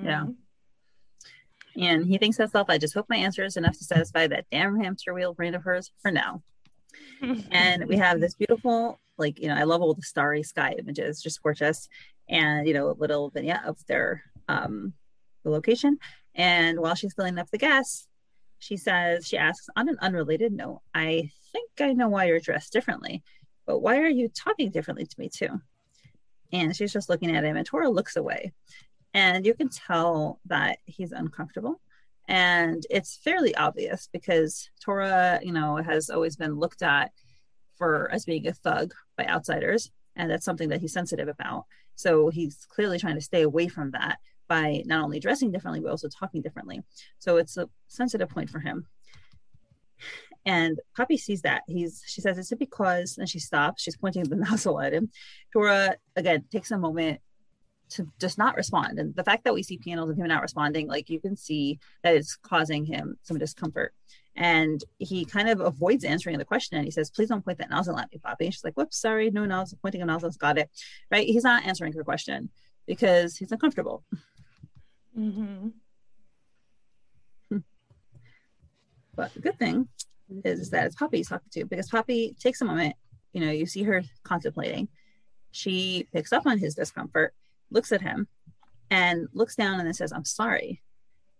[0.03, 0.25] Yeah.
[0.27, 0.37] Mhm.
[1.77, 4.47] and he thinks to himself, I just hope my answer is enough to satisfy that
[4.51, 6.43] damn hamster wheel brain of hers for now.
[7.51, 11.21] and we have this beautiful like you know i love all the starry sky images
[11.21, 11.89] just gorgeous
[12.29, 14.93] and you know a little vignette of their um
[15.43, 15.99] the location
[16.35, 18.07] and while she's filling up the gas
[18.59, 22.73] she says she asks on an unrelated note i think i know why you're dressed
[22.73, 23.23] differently
[23.67, 25.61] but why are you talking differently to me too
[26.53, 28.53] and she's just looking at him and tora looks away
[29.13, 31.81] and you can tell that he's uncomfortable
[32.29, 37.13] and it's fairly obvious because Tora, you know, has always been looked at
[37.77, 41.67] for as being a thug by outsiders, and that's something that he's sensitive about.
[41.97, 44.19] So he's clearly trying to stay away from that.
[44.49, 46.83] By not only dressing differently but also talking differently.
[47.19, 48.87] So it's a sensitive point for him.
[50.47, 51.63] And Poppy sees that.
[51.67, 55.11] He's she says, Is it because and she stops, she's pointing the nozzle at him.
[55.53, 57.21] Tora again takes a moment
[57.91, 58.99] to just not respond.
[58.99, 61.79] And the fact that we see panels of him not responding, like you can see
[62.03, 63.95] that it's causing him some discomfort.
[64.37, 67.71] And he kind of avoids answering the question and he says, Please don't point that
[67.71, 68.47] nozzle at me, Poppy.
[68.47, 70.71] And she's like, Whoops, sorry, no nozzle, pointing a nozzle's got it.
[71.11, 71.27] Right?
[71.27, 72.51] He's not answering her question
[72.87, 74.05] because he's uncomfortable.
[75.19, 75.69] Mm-hmm.
[79.17, 79.89] But the good thing
[80.45, 82.97] is that it's Poppy he's talking to because Poppy takes a moment,
[83.33, 84.89] you know, you see her contemplating.
[85.53, 87.33] She picks up on his discomfort,
[87.71, 88.27] looks at him,
[88.91, 90.83] and looks down and then says, I'm sorry.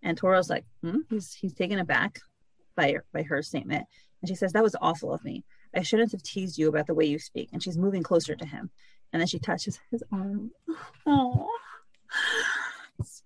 [0.03, 0.99] And Tora's like, hmm?
[1.11, 2.21] he's he's taken aback
[2.77, 3.87] by by her statement.
[4.23, 5.45] And she says, That was awful of me.
[5.75, 7.51] I shouldn't have teased you about the way you speak.
[7.53, 8.71] And she's moving closer to him.
[9.13, 10.51] And then she touches his arm.
[11.07, 11.49] Oh,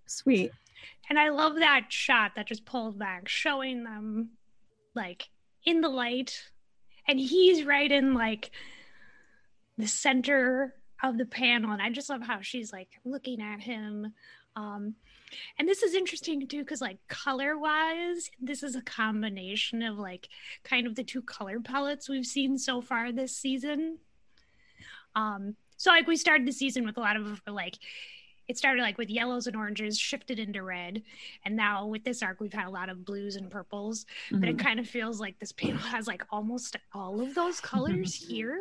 [0.08, 0.52] sweet.
[1.08, 4.30] And I love that shot that just pulls back, showing them
[4.94, 5.28] like
[5.64, 6.50] in the light.
[7.06, 8.50] And he's right in like
[9.78, 11.72] the center of the panel.
[11.72, 14.12] And I just love how she's like looking at him.
[14.56, 14.96] Um,
[15.58, 20.28] and this is interesting too, because like color wise, this is a combination of like
[20.64, 23.98] kind of the two color palettes we've seen so far this season.
[25.14, 27.78] Um, so like we started the season with a lot of like
[28.48, 31.02] it started like with yellows and oranges shifted into red
[31.44, 34.40] and now with this arc we've had a lot of blues and purples mm-hmm.
[34.40, 34.66] but it mm-hmm.
[34.66, 38.58] kind of feels like this panel has like almost all of those colors here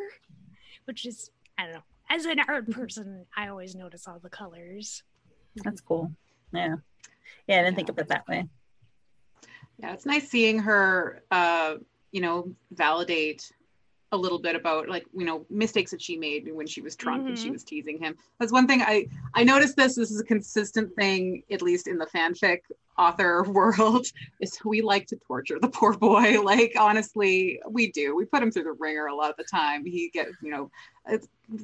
[0.84, 5.02] which is i don't know as an art person i always notice all the colors
[5.64, 6.12] that's cool
[6.52, 6.76] yeah
[7.46, 7.76] yeah i didn't yeah.
[7.76, 8.46] think of it that way
[9.78, 11.74] yeah it's nice seeing her uh
[12.12, 13.52] you know validate
[14.12, 17.20] a little bit about like you know mistakes that she made when she was drunk
[17.20, 17.28] mm-hmm.
[17.28, 17.52] and she mm-hmm.
[17.52, 18.16] was teasing him.
[18.38, 21.98] That's one thing i i noticed this this is a consistent thing at least in
[21.98, 22.60] the fanfic
[22.96, 24.06] author world
[24.40, 26.40] is we like to torture the poor boy.
[26.48, 28.16] Like honestly we do.
[28.16, 29.84] We put him through the ringer a lot of the time.
[29.84, 30.70] He get you know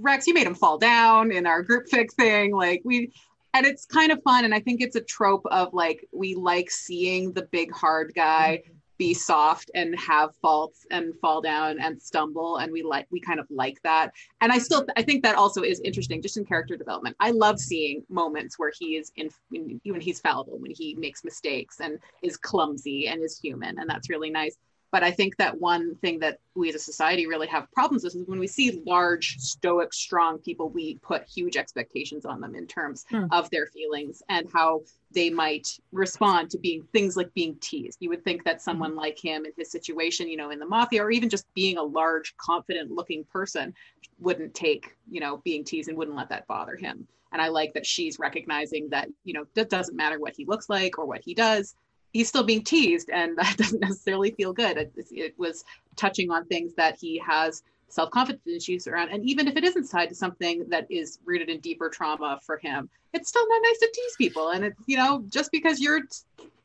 [0.00, 2.54] rex you made him fall down in our group fic thing.
[2.54, 3.12] Like we
[3.54, 6.70] and it's kind of fun and i think it's a trope of like we like
[6.70, 8.74] seeing the big hard guy mm-hmm
[9.05, 13.38] be soft and have faults and fall down and stumble and we like we kind
[13.38, 14.11] of like that.
[14.40, 17.14] And i still i think that also is interesting just in character development.
[17.21, 21.81] I love seeing moments where he is in when he's fallible when he makes mistakes
[21.81, 24.57] and is clumsy and is human and that's really nice
[24.94, 28.14] but I think that one thing that we as a society really have problems with
[28.14, 32.68] is when we see large, stoic, strong people, we put huge expectations on them in
[32.68, 33.24] terms hmm.
[33.33, 37.98] of their feelings and how they might respond to being things like being teased.
[37.98, 38.98] You would think that someone hmm.
[38.98, 41.83] like him in his situation, you know, in the mafia, or even just being a
[41.83, 43.74] large, confident looking person,
[44.20, 47.09] wouldn't take, you know, being teased and wouldn't let that bother him.
[47.33, 50.68] And I like that she's recognizing that, you know, it doesn't matter what he looks
[50.68, 51.74] like or what he does
[52.14, 54.79] he's still being teased and that doesn't necessarily feel good.
[54.79, 55.64] It, it was
[55.96, 60.09] touching on things that he has self-confidence issues around and even if it isn't tied
[60.09, 63.90] to something that is rooted in deeper trauma for him it's still not nice to
[63.94, 64.50] tease people.
[64.50, 66.00] And it's you know just because you're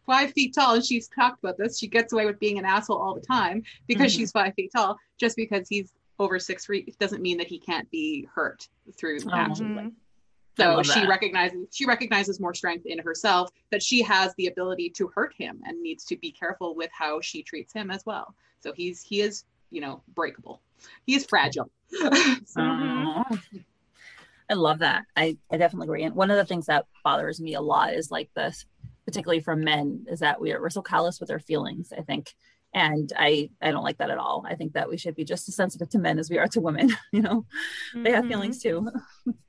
[0.05, 2.97] five feet tall and she's talked about this she gets away with being an asshole
[2.97, 4.19] all the time because mm-hmm.
[4.19, 4.97] she's five feet tall.
[5.17, 9.29] Just because he's over six feet doesn't mean that he can't be hurt through mm-hmm.
[9.29, 9.93] actions
[10.59, 15.07] so she recognizes she recognizes more strength in herself that she has the ability to
[15.13, 18.35] hurt him and needs to be careful with how she treats him as well.
[18.59, 20.61] So he's he is you know breakable.
[21.05, 21.69] He is fragile.
[22.45, 22.61] So.
[24.51, 25.03] i love that.
[25.15, 26.03] I, I definitely agree.
[26.03, 28.65] And one of the things that bothers me a lot is like this
[29.05, 32.33] particularly from men is that we are, we're so callous with our feelings i think.
[32.73, 34.45] And i i don't like that at all.
[34.47, 36.61] I think that we should be just as sensitive to men as we are to
[36.61, 37.45] women you know?
[37.93, 38.03] Mm-hmm.
[38.03, 38.31] they have mm-hmm.
[38.31, 38.87] feelings too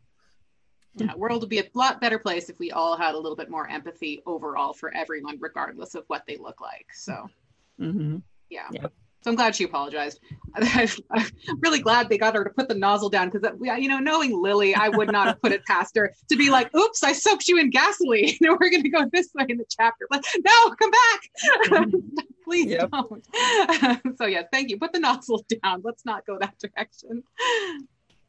[0.97, 3.49] yeah, world would be a lot better place if we all had a little bit
[3.49, 6.87] more empathy overall for everyone, regardless of what they look like.
[6.93, 7.29] So,
[7.81, 8.17] mm-hmm.
[8.49, 8.67] yeah.
[8.73, 8.93] Yep.
[9.23, 10.19] So I'm glad she apologized.
[10.55, 10.89] I'm
[11.59, 14.75] really glad they got her to put the nozzle down because, you know, knowing Lily,
[14.75, 17.59] I would not have put it past her to be like, "Oops, I soaked you
[17.59, 18.37] in gasoline.
[18.41, 21.93] we're going to go this way in the chapter." But no, come back,
[22.45, 22.91] please yep.
[22.91, 23.27] don't.
[24.17, 24.79] so yes, thank you.
[24.79, 25.83] Put the nozzle down.
[25.85, 27.23] Let's not go that direction.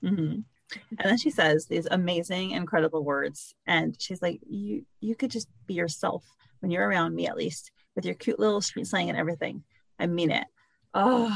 [0.03, 0.41] Mm-hmm
[0.89, 3.55] and then she says these amazing incredible words.
[3.65, 6.23] And she's like you you could just be yourself
[6.59, 9.63] when you're around me at least with your cute little street slang and everything.
[9.99, 10.45] I mean it.
[10.93, 11.29] Oh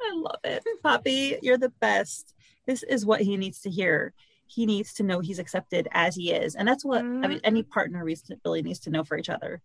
[0.00, 0.64] i love it.
[0.82, 2.34] Poppy you're the best.
[2.66, 4.12] This is what he needs to hear.
[4.46, 6.54] He needs to know he's accepted as he is.
[6.54, 7.24] And that's what mm-hmm.
[7.24, 9.60] I mean, any partner really needs to know for each other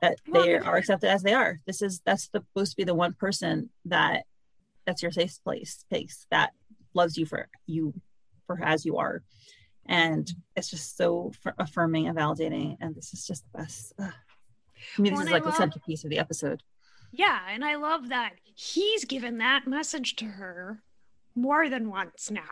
[0.00, 1.58] that they are accepted as they are.
[1.66, 4.24] This is that's supposed to be the one person that
[4.86, 6.52] that's your safe place space that
[7.00, 7.82] loves you for you
[8.46, 9.22] for as you are
[9.86, 10.24] and
[10.56, 14.12] it's just so affirming and validating and this is just the best Ugh.
[14.96, 16.62] I mean, this Well, is like the centerpiece of the episode.
[17.10, 20.82] Yeah, and I love that he's given that message to her
[21.34, 22.42] more than once now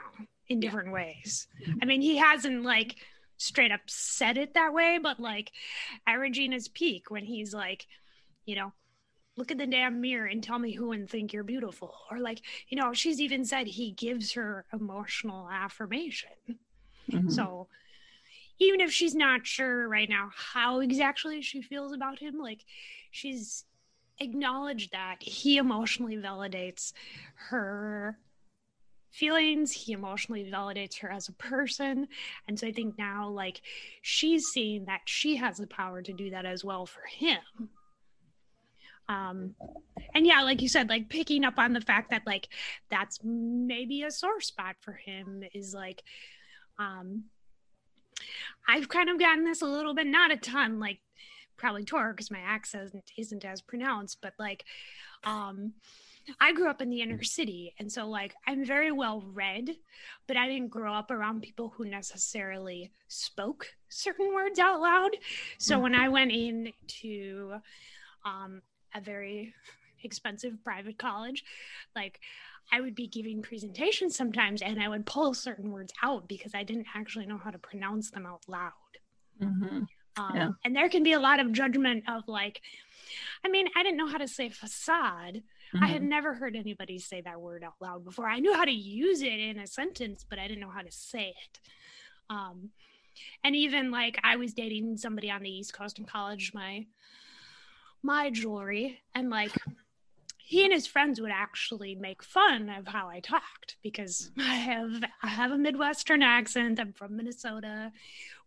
[0.49, 0.69] in Yeah.
[0.69, 1.47] different ways.
[1.63, 1.79] Mm-hmm.
[1.83, 2.97] I mean, he hasn't like
[3.37, 5.53] straight up said it that way, but like
[6.07, 7.87] at Regina's peak when he's like,
[8.45, 8.73] you know,
[9.37, 11.95] look at the damn mirror and tell me who and think you're beautiful.
[12.11, 16.31] Or like, you know, she's even said he gives her emotional affirmation.
[17.11, 17.31] Mhm.
[17.31, 17.69] So
[18.59, 22.65] even if she's not sure right now how exactly she feels about him, like
[23.11, 23.65] she's
[24.19, 26.93] acknowledged that he emotionally validates
[27.35, 28.19] her
[29.11, 32.09] feelings, he emotionally validates her as a person.
[32.49, 33.61] And so I think now, like,
[34.03, 37.41] she's seeing that she has the power to do that as well for him.
[39.09, 39.55] Um,
[40.15, 42.49] and yeah, like you said, like picking up on the fact that like
[42.91, 46.03] that's maybe a sore spot for him is like
[46.79, 47.25] um
[48.67, 50.99] I've kind of gotten this a little bit, not a ton, like
[51.57, 54.65] probably Tor because my accent isn't as pronounced, but like
[55.25, 55.75] um
[56.41, 59.71] I grew up in the inner city and so like I'm very well read,
[60.27, 65.13] but I didn't grow up around people who necessarily spoke certain words out loud.
[65.59, 67.55] So when I went into
[68.25, 68.63] um
[68.97, 69.55] a very
[70.03, 71.45] expensive private college,
[71.95, 72.21] like
[72.73, 76.65] I would be giving presentations sometimes and I would pull certain words out because I
[76.65, 78.73] didn't actually know how to pronounce them out loud.
[79.41, 79.87] Mhm.
[80.17, 80.51] Um, Yeah.
[80.65, 82.61] And there can be a lot of judgment of like,
[83.45, 85.43] I mean, I didn't know how to say facade.
[85.81, 86.09] I had Mhm.
[86.09, 88.29] never heard anybody say that word out loud before.
[88.29, 90.91] I knew how to use it in a sentence, but I didn't know how to
[90.93, 91.61] say it.
[92.31, 92.71] Um,
[93.45, 96.87] and even like I was dating somebody on the East Coast in college, my
[98.07, 99.53] my jewelry, and like
[100.39, 105.05] he and his friends would actually make fun of how I talked because I have
[105.23, 106.79] I have a Midwestern accent.
[106.81, 107.93] I'm from Minnesota.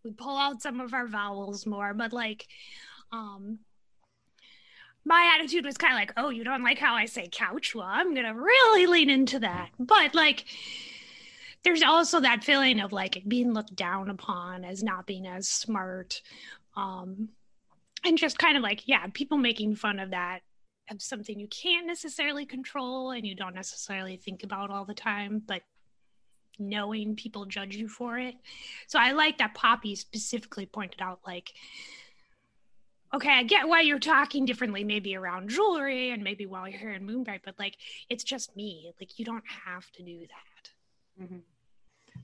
[0.04, 2.48] We pull out some of our vowels more, but like
[3.12, 3.60] um
[5.06, 7.74] my attitude was kind of like, "Oh, you don't like how I say couch?
[7.76, 10.46] Well, I'm going to really lean into that." But like
[11.64, 16.22] there's also that feeling of like being looked down upon as not being as smart
[16.78, 17.30] um
[18.06, 20.40] and just kind of like yeah people making fun of that
[20.92, 25.42] of something you can't necessarily control and you don't necessarily think about all the time
[25.46, 25.62] but
[26.58, 28.36] knowing people judge you for it.
[28.88, 31.54] So i like that poppy specifically pointed out like
[33.14, 36.94] okay i get why you're talking differently maybe around Julri and maybe while you're here
[36.94, 37.78] in moonbright but like
[38.10, 38.92] it's just me.
[39.00, 41.24] Like you don't have to do that.
[41.24, 41.42] Mhm.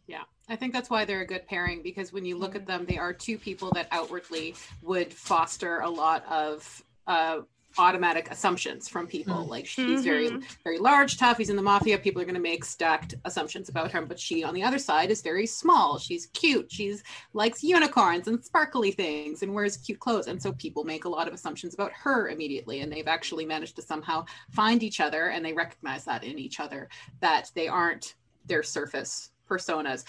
[0.07, 2.85] Yeah, I think that's why they're a good pairing because when you look at them,
[2.85, 7.41] they are two people that outwardly would foster a lot of uh,
[7.77, 9.35] automatic assumptions from people.
[9.35, 9.47] Mm.
[9.47, 10.29] Like she's very,
[10.63, 11.37] very large, tough.
[11.37, 11.97] He's in the mafia.
[11.97, 14.01] People are going to make stacked assumptions about her.
[14.05, 15.97] But she, on the other side, is very small.
[15.97, 16.71] She's cute.
[16.71, 20.27] She's likes unicorns and sparkly things and wears cute clothes.
[20.27, 22.81] And so people make a lot of assumptions about her immediately.
[22.81, 26.59] And they've actually managed to somehow find each other and they recognize that in each
[26.59, 26.89] other
[27.19, 28.15] that they aren't
[28.45, 30.03] their surface personas.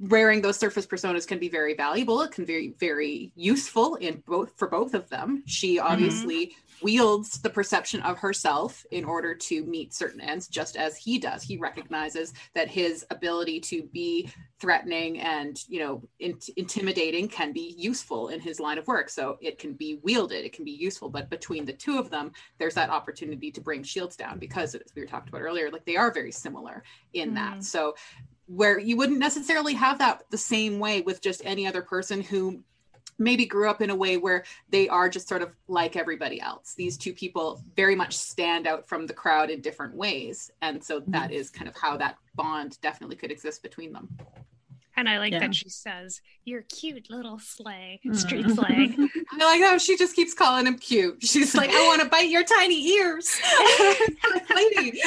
[0.00, 2.22] Wearing those surface personas can be very valuable.
[2.22, 5.42] It can be very useful in both for both of them.
[5.46, 10.96] She obviously wields the perception of herself in order to meet certain ends just as
[10.96, 11.42] he does.
[11.44, 14.28] He recognizes that his ability to be
[14.58, 19.08] threatening and you know in- intimidating can be useful in his line of work.
[19.08, 22.32] So it can be wielded it can be useful but between the two of them
[22.58, 25.84] there's that opportunity to bring shields down because as we were talked about earlier like
[25.84, 27.58] they are very similar in that.
[27.58, 27.64] Mhm.
[27.64, 27.94] so
[28.46, 32.62] where you wouldn't necessarily have that the same way with just any other person who
[33.18, 36.74] maybe grew up in a way where they are just sort of like everybody else.
[36.74, 40.50] These two people very much stand out from the crowd in different ways.
[40.60, 44.08] And so that is kind of how that bond definitely could exist between them.
[44.96, 45.38] And I like Yeah.
[45.40, 48.14] that she says, "You're cute little slang, Mm.
[48.16, 51.22] street slang." I like how she just keeps calling him cute.
[51.22, 53.40] She's like, I want to bite your tiny ears.
[54.54, 55.00] Lady.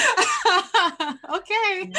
[1.34, 1.92] okay.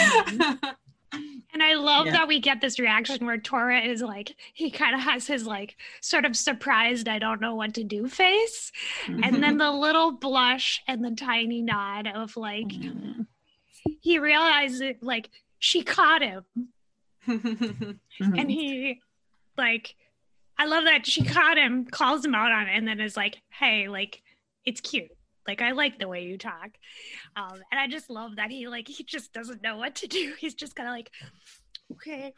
[1.53, 2.13] And I love Yeah.
[2.13, 5.77] that we get this reaction where Tora is like, he kind of has his like
[6.01, 8.73] sort of surprised, I don't know what to do face,
[9.07, 13.27] and then the little blush and the tiny nod of like Mhm.
[14.01, 16.45] he realizes like she caught him,
[17.27, 19.01] and he
[19.57, 19.95] like,
[20.59, 23.39] I love that she caught him, calls him out on it, and then is like,
[23.51, 24.23] hey, like
[24.65, 25.11] it's cute.
[25.47, 26.71] Like I like the way you talk,
[27.37, 30.35] um, and I just love that he like he just doesn't know what to do.
[30.41, 31.11] He's just kind of like,
[31.93, 32.33] okay,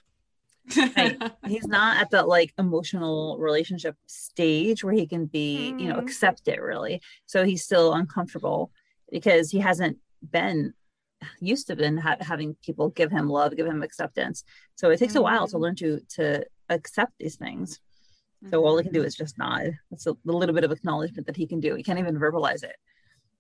[0.97, 1.17] Right.
[1.47, 6.03] he's not at that like emotional relationship stage where he can be you know Mhm.
[6.03, 8.71] accept it really so he's still uncomfortable
[9.11, 9.97] because he hasn't
[10.31, 10.75] been
[11.41, 14.45] used to been ha- having people give him love give him acceptance
[14.75, 15.61] so it takes a while to Mhm.
[15.61, 17.81] learn to to accept these things.
[18.51, 19.73] So all he can do is just nod.
[19.91, 21.75] That's a, a little bit of acknowledgement that he can do.
[21.75, 22.77] He can't even verbalize it.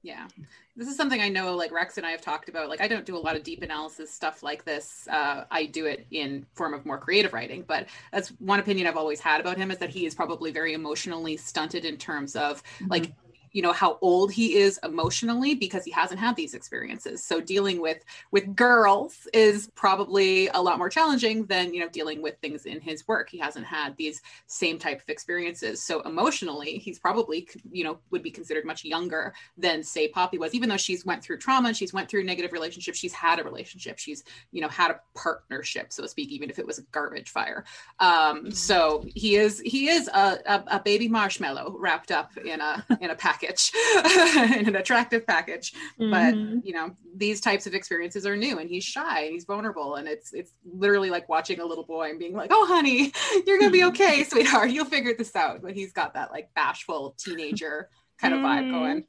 [0.08, 0.26] Yeah.
[0.74, 2.70] This is something I know like Rex and I have talked about.
[2.70, 5.06] Like I don't do a lot of deep analysis stuff like this.
[5.10, 8.96] Uh, I do it in form of more creative writing, but that's one opinion I've
[8.96, 12.62] always had about him is that he is probably very emotionally stunted in terms of
[12.78, 12.90] Mm-hmm.
[12.90, 13.12] like
[13.58, 17.24] you know how old he is emotionally because he hasn't had these experiences.
[17.24, 22.22] So dealing with with girls is probably a lot more challenging than you know dealing
[22.22, 23.28] with things in his work.
[23.28, 25.82] He hasn't had these same type of experiences.
[25.82, 30.54] So emotionally he's probably you know would be considered much younger than say poppy was.
[30.54, 33.98] Even though she's went through trauma she's went through negative relationships she's had a relationship.
[33.98, 37.30] She's you know had a partnership so to speak even if it was a garbage
[37.30, 37.64] fire.
[37.98, 42.86] Um so he is he is a, a, a baby marshmallow wrapped up in a
[43.00, 43.16] in a
[43.48, 46.64] package in an attractive package but Mhm.
[46.64, 50.06] you know these types of experiences are new and he's shy and he's vulnerable and
[50.08, 53.12] it's it's literally like watching a little boy and being like oh honey
[53.46, 57.14] you're gonna be okay sweetheart you'll figure this out but he's got that like bashful
[57.18, 57.88] teenager
[58.20, 58.70] kind of vibe Mm.
[58.72, 59.04] going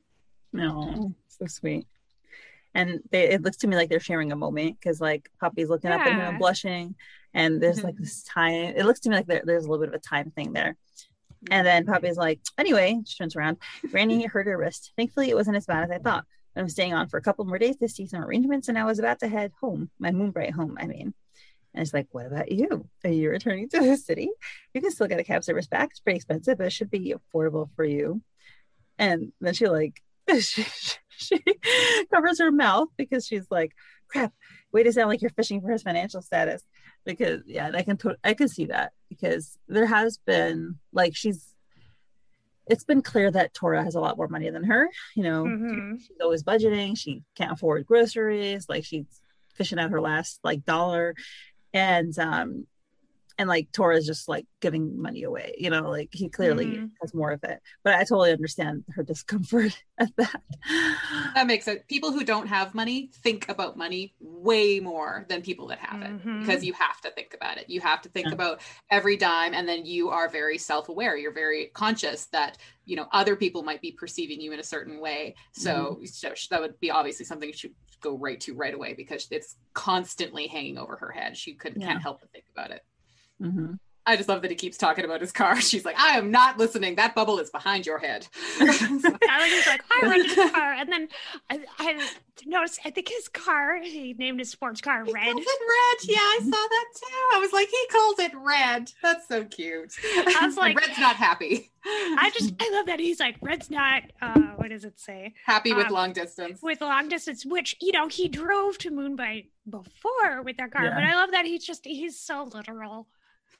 [0.54, 1.86] No, so sweet.
[2.76, 5.92] And they, it looks to me like they're sharing a moment because like Poppy's looking
[5.92, 6.96] up at him and blushing,
[7.34, 8.74] and there's like this time.
[8.76, 10.76] It looks to me like there, there's a little bit of a time thing there.
[11.50, 11.94] And then mm-hmm.
[11.94, 13.58] Poppy's like, anyway, she turns around.
[13.90, 14.92] Granny hurt her wrist.
[14.98, 16.26] Thankfully, it wasn't as bad as I thought.
[16.56, 19.00] I'm staying on for a couple more days to see some arrangements, and I was
[19.00, 21.14] about to head home, my Moonbright home, I mean.
[21.74, 22.90] And it's like, what about you?
[23.06, 24.30] Are you returning to the city?
[24.74, 25.92] You can still get a cab service back.
[25.92, 28.22] It's pretty expensive, but it should be affordable for you.
[28.98, 30.02] And then she like
[30.40, 30.66] she,
[31.10, 31.42] she
[32.12, 33.74] covers her mouth because she's like,
[34.10, 34.34] crap,
[34.72, 36.64] way to sound like you're fishing for his financial status.
[37.06, 41.54] Because yeah, I can to- I can see that because there has been like she's
[42.68, 44.88] it's been clear that Tora has a lot more money than her.
[45.16, 46.00] You know, Mhm.
[46.00, 46.96] she's always budgeting.
[46.98, 48.68] She can't afford groceries.
[48.70, 49.06] Like she's
[49.56, 51.16] fishing out her last like dollar,
[51.74, 52.68] and um,
[53.40, 55.56] and like Tora's just like giving money away.
[55.58, 56.92] You know, like he clearly Mhm.
[57.02, 57.60] has more of it.
[57.84, 60.42] But I totally understand her discomfort at that.
[61.36, 61.82] that makes sense.
[61.88, 66.12] people who don't have money think about money way more than people that have it
[66.24, 66.42] Mhm.
[66.42, 68.34] because you have to think about it you have to think Yeah.
[68.34, 68.62] about
[68.92, 73.36] every dime and then you are very self-aware you're very conscious that you know other
[73.38, 77.26] people might be perceiving you in a certain way so, so that would be obviously
[77.26, 81.54] something should go right to right away because it's constantly hanging over her head she
[81.54, 81.88] couldn't Yeah.
[81.90, 82.84] can't help but think about it
[83.42, 83.74] hmm
[84.06, 85.62] I just love that he keeps talking about his car.
[85.62, 86.96] She's like, I am not listening.
[86.96, 88.26] That bubble is behind your head.
[88.60, 91.10] I was like, I rented a car, and then
[91.52, 92.10] I, I
[92.48, 92.80] noticed.
[92.84, 93.78] I think his car.
[93.84, 95.26] He named his sports car He Red.
[95.26, 96.10] calls it red.
[96.16, 97.36] Yeah, I saw that too.
[97.36, 98.92] I was like, he calls it red.
[99.04, 99.94] That's so cute.
[100.04, 101.70] I was like- Red's not happy.
[101.86, 104.04] I just, I love that he's like, Red's not.
[104.24, 105.36] Uh, what does it say?
[105.46, 106.62] happy with um, long distance.
[106.64, 110.96] With long distance, which you know he drove to Moonbright before with that car, Yeah.
[110.96, 113.08] but I love that he's just he's so literal.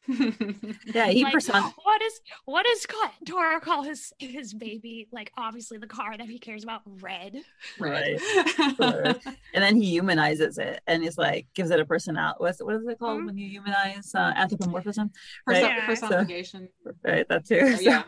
[0.08, 5.08] Yeah, he like, person- what is what is ca- Tora call his his baby?
[5.12, 7.38] Like obviously the car that he cares about, Red.
[7.80, 8.20] Right.
[8.20, 9.04] Sure.
[9.54, 12.38] and then he humanizes it and is like gives it a personality.
[12.40, 13.26] What's what is it called Mhm.
[13.28, 15.12] when you humanize uh, anthropomorphism?
[15.46, 15.76] Person- Right.
[15.78, 15.86] Yeah.
[15.86, 16.70] personification.
[17.04, 17.60] Right, that too.
[17.60, 18.04] Or, So- yeah,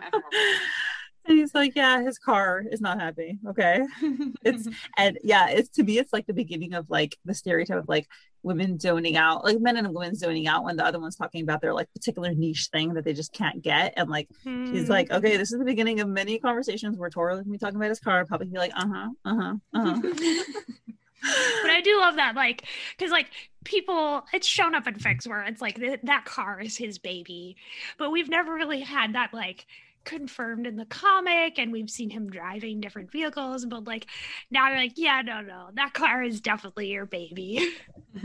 [1.25, 3.37] and he's like, yeah, his car is not happy.
[3.47, 3.85] Okay.
[4.43, 4.67] It's
[4.97, 8.07] and yeah, it's to me, it's like the beginning of like the stereotype of like
[8.43, 11.61] women zoning out, like men and women zoning out when the other one's talking about
[11.61, 13.93] their like particular niche thing that they just can't get.
[13.97, 14.89] And like he's Mhm.
[14.89, 17.89] like, okay, this is the beginning of many conversations where Tora can be talking about
[17.89, 20.01] his car, probably be like, uh huh, uh huh, uh huh.
[21.61, 22.63] but I do love that, like,
[22.97, 23.27] because like
[23.63, 27.57] people, it's shown up in fics where it's like th- that car is his baby,
[27.99, 29.67] but we've never really had that like
[30.03, 34.07] confirmed in the comic, and we've seen him driving different vehicles, but like
[34.49, 37.73] now you're like, yeah, no, no, that car is definitely your baby.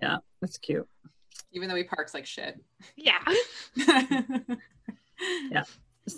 [0.00, 0.88] yeah, that's cute.
[1.52, 2.58] Even though he parks like shit.
[2.96, 3.22] yeah,
[5.50, 5.62] yeah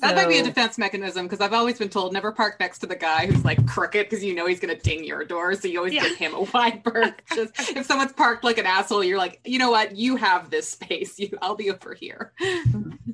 [0.01, 2.87] That might be a defense mechanism because I've always been told never park next to
[2.87, 5.55] the guy who's like crooked because you know he's gonna ding your door.
[5.55, 6.03] So you always Yeah.
[6.09, 7.15] give him a wide berth.
[7.35, 9.97] Just if someone's parked like an asshole, you're like, you know what?
[9.97, 11.19] You have this space.
[11.19, 12.33] You, I'll be over here.
[12.43, 13.13] Mm-hmm.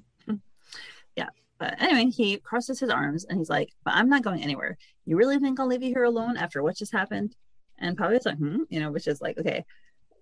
[1.58, 4.76] But anyway, he crosses his arms and he's like, But I'm not going anywhere.
[5.06, 7.34] You really think I'll leave you here alone after what just happened?
[7.78, 9.64] And Poppy's like, hmm, you know, which is like, okay,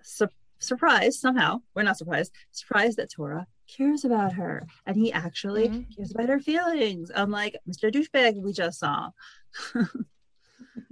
[0.02, 0.28] Sur-
[0.58, 1.60] surprised somehow.
[1.74, 2.32] We're not surprised.
[2.52, 4.66] Surprised that Tora cares about her.
[4.86, 5.96] And he actually Mhm.
[5.96, 7.90] cares about her feelings, I'm unlike Mr.
[7.92, 9.10] Douchebag we just saw.
[9.72, 10.04] Mhm.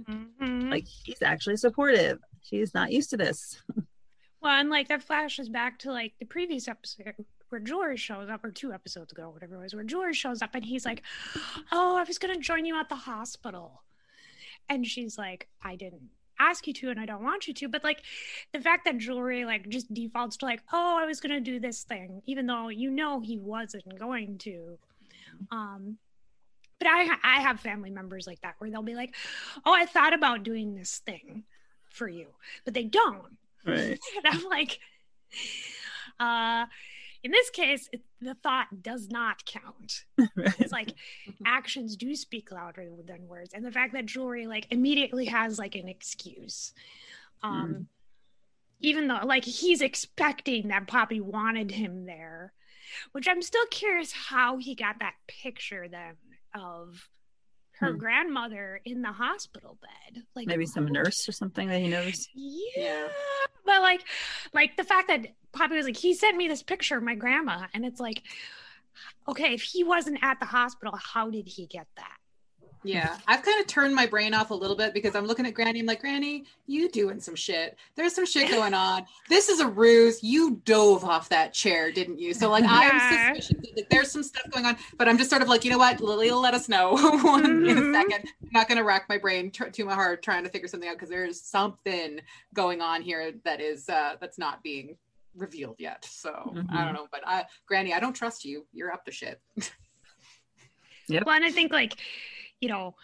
[0.71, 2.19] Like, he's actually supportive.
[2.41, 3.61] She's not used to this.
[4.41, 7.13] Well, and like that flashes back to like the previous episode
[7.53, 10.55] where Julri shows up, or two episodes ago, whatever it was, where Julri shows up
[10.55, 11.03] and he's like,
[11.71, 13.83] Oh, I was gonna join you at the hospital.
[14.69, 17.67] And she's like, I didn't ask you to and I don't want you to.
[17.67, 18.01] But like
[18.51, 21.83] the fact that Julri like just defaults to like, oh, I was gonna do this
[21.83, 24.77] thing, even though you know he wasn't going to.
[25.51, 25.97] Um
[26.79, 29.15] but I I have family members like that where they'll be like,
[29.65, 31.43] oh, I thought about doing this thing
[31.89, 32.27] for you,
[32.65, 33.37] but they don't.
[33.65, 33.99] Right.
[34.17, 34.79] And I'm like,
[36.19, 36.65] uh
[37.23, 40.05] in this case, it, the thought does not count.
[40.17, 40.59] right.
[40.59, 40.93] It's like
[41.45, 45.75] actions do speak louder than words, and the fact that Julri like immediately has like
[45.75, 46.73] an excuse,
[47.41, 47.85] um, Mhm.
[48.81, 52.53] even though like he's expecting that Poppy wanted him there,
[53.13, 56.15] which I'm still curious how he got that picture then
[56.53, 57.09] of
[57.83, 57.97] her Hmm.
[57.99, 62.27] grandmother in the hospital bed, like Maybe some nurse or something that he knows.
[62.33, 62.59] yeah.
[62.75, 63.07] Yeah.
[63.65, 64.01] But like
[64.53, 67.67] like the fact that Poppy was like, he sent me this picture of my grandma.
[67.73, 68.23] And it's like,
[69.27, 72.17] okay, if he wasn't at the hospital, how did he get that?
[72.85, 75.53] Yeah, I've kind of turned my brain off a little bit because I'm looking at
[75.53, 75.79] Granny.
[75.79, 77.77] I'm like, Granny, you doing some shit.
[77.95, 79.05] There's some shit going on.
[79.29, 80.21] This is a ruse.
[80.21, 82.33] You dove off that chair, didn't you?
[82.33, 82.89] So like, Yeah.
[82.93, 84.75] I'm suspicious that there's some stuff going on.
[84.97, 86.01] But I'm just sort of like, you know what?
[86.01, 88.27] Lily will let us know one in a second.
[88.43, 90.95] I'm not going to rack my brain tr- too hard trying to figure something out
[90.95, 92.19] because there's something
[92.53, 94.97] going on here that is uh, that's not being
[95.37, 96.03] revealed yet.
[96.11, 96.83] So I Mhm.
[96.85, 97.07] don't know.
[97.11, 98.65] But I, Granny, I don't trust you.
[98.73, 99.39] You're up to shit.
[101.07, 101.23] Yep.
[101.25, 101.95] Well, and I think like,
[102.63, 102.95] you know,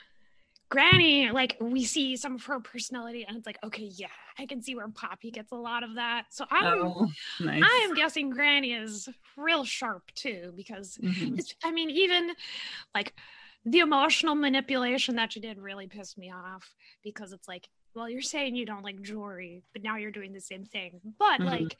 [0.69, 4.07] Granny, like we see some of her personality, and it's like, okay, yeah,
[4.37, 6.27] I can see where Poppy gets a lot of that.
[6.29, 7.63] So I'm Oh, nice.
[7.65, 11.37] I am guessing Granny is real sharp too, because Mhm.
[11.37, 12.31] it's, I mean, even
[12.95, 13.13] like
[13.65, 18.21] the emotional manipulation that you did really pissed me off because it's like, well, you're
[18.21, 21.01] saying you don't like Julri, but now you're doing the same thing.
[21.17, 21.45] But Mhm.
[21.45, 21.77] like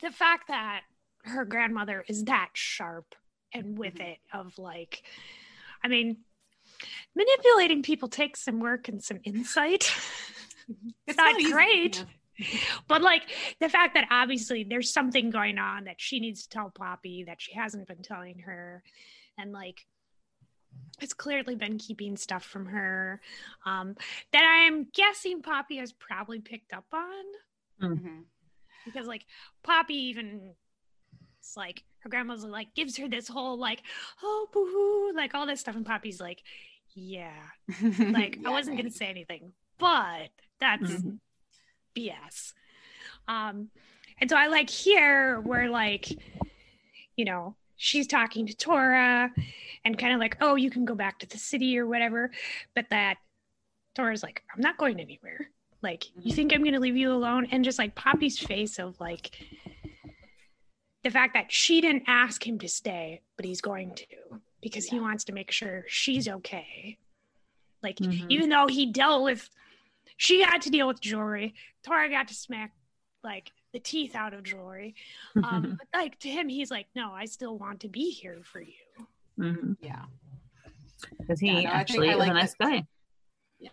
[0.00, 0.82] the fact that
[1.24, 3.16] her grandmother is that sharp
[3.54, 4.12] and with Mhm.
[4.12, 5.02] it of like,
[5.82, 6.18] I mean,
[7.14, 9.92] manipulating people takes some work and some insight.
[11.06, 11.50] It's not easy.
[11.50, 12.04] great.
[12.88, 13.22] But like
[13.58, 17.40] the fact that obviously there's something going on that she needs to tell Poppy that
[17.40, 18.82] she hasn't been telling her,
[19.38, 19.86] and like
[21.00, 23.22] it's clearly been keeping stuff from her
[23.64, 23.96] um,
[24.32, 27.24] that I am guessing Poppy has probably picked up on
[27.96, 28.24] Mhm.
[28.84, 29.24] because like
[29.62, 30.52] Poppy even
[31.40, 33.82] it's like her grandma's like gives her this whole like
[34.22, 36.42] oh boo hoo like all this stuff and Poppy's like
[36.94, 37.32] yeah
[38.10, 38.82] like I wasn't Granny.
[38.82, 40.30] gonna say anything but
[40.60, 41.18] that's Mhm.
[41.96, 42.52] BS.
[43.26, 43.70] Um,
[44.20, 46.08] and so I like here where like,
[47.16, 49.30] you know, she's talking to Tora
[49.84, 52.30] and kind of like, oh, you can go back to the city or whatever.
[52.74, 53.16] But that
[53.94, 55.50] Tora's like, I'm not going anywhere.
[55.82, 56.36] Like, you Mhm.
[56.36, 57.46] think I'm gonna leave you alone?
[57.50, 59.30] And just like Poppy's face of like
[61.04, 64.06] the fact that she didn't ask him to stay, but he's going to
[64.60, 66.98] because he wants to make sure she's okay.
[67.82, 68.26] Like, Mhm.
[68.28, 69.48] even though he dealt with
[70.16, 71.52] she had to deal with Julri
[71.84, 72.72] tora got to smack
[73.22, 74.94] like the teeth out of Julri
[75.44, 78.60] um but like to him he's like no i still want to be here for
[78.60, 79.06] you
[79.38, 79.76] Mhm.
[79.80, 80.06] Yeah.
[81.20, 82.84] Because he Yeah, no, actually I is like a nice guy.
[83.60, 83.70] Yeah.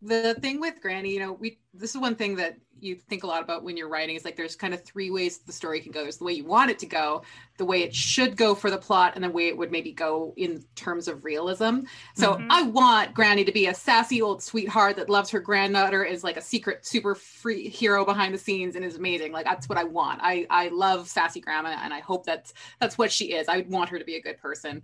[0.00, 3.26] The thing with Granny, you know, we this is one thing that you think a
[3.26, 5.90] lot about when you're writing is like there's kind of three ways the story can
[5.90, 6.02] go.
[6.02, 7.22] There's the way you want it to go,
[7.56, 10.34] the way it should go for the plot, and the way it would maybe go
[10.36, 11.80] in terms of realism.
[12.14, 12.46] So Mhm.
[12.48, 16.36] I want Granny to be a sassy old sweetheart that loves her granddaughter, is like
[16.36, 19.32] a secret super free hero behind the scenes and is amazing.
[19.32, 20.20] Like that's what I want.
[20.22, 23.48] I I love sassy grandma and I hope that's that's what she is.
[23.48, 24.80] I want her to be a good person.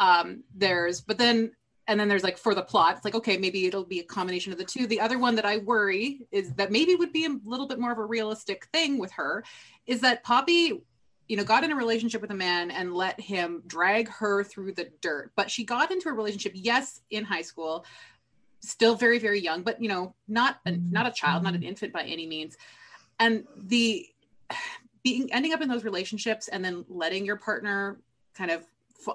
[0.00, 1.52] Um there's but then
[1.88, 4.52] and then there's like for the plot it's like okay maybe it'll be a combination
[4.52, 4.86] of the two.
[4.86, 7.92] The other one that i worry is that maybe would be a little bit more
[7.92, 9.44] of a realistic thing with her
[9.86, 10.82] is that poppy
[11.28, 14.72] you know got in a relationship with a man and let him drag her through
[14.72, 15.32] the dirt.
[15.36, 17.84] But she got into a relationship yes in high school
[18.60, 20.90] still very very young but you know not a, mm-hmm.
[20.90, 21.68] not a child not an mm-hmm.
[21.68, 22.56] infant by any means.
[23.18, 24.06] And the
[25.02, 28.00] being ending up in those relationships and then letting your partner
[28.34, 28.64] kind of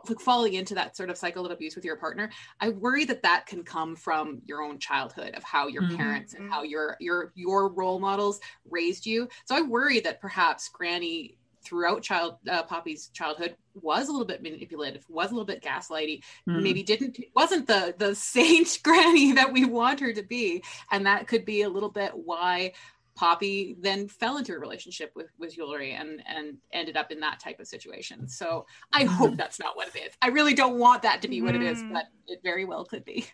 [0.08, 2.30] like falling into that sort of cycle of abuse with your partner
[2.60, 5.98] i worry that that can come from your own childhood of how your Mhm.
[5.98, 10.70] parents and how your your your role models raised you so i worry that perhaps
[10.70, 15.62] granny throughout child uh, poppy's childhood was a little bit manipulative was a little bit
[15.62, 16.64] gaslighty Mhm.
[16.64, 21.28] maybe didn't wasn't the the saint granny that we want her to be and that
[21.28, 22.74] could be a little bit why
[23.22, 27.40] poppy then fell into a relationship with with Julri and and ended up in that
[27.40, 28.28] type of situation.
[28.28, 30.14] So i hope that's not what it is.
[30.24, 31.94] I really don't want that to be what it is Mhm.
[31.94, 33.26] but it very well could be.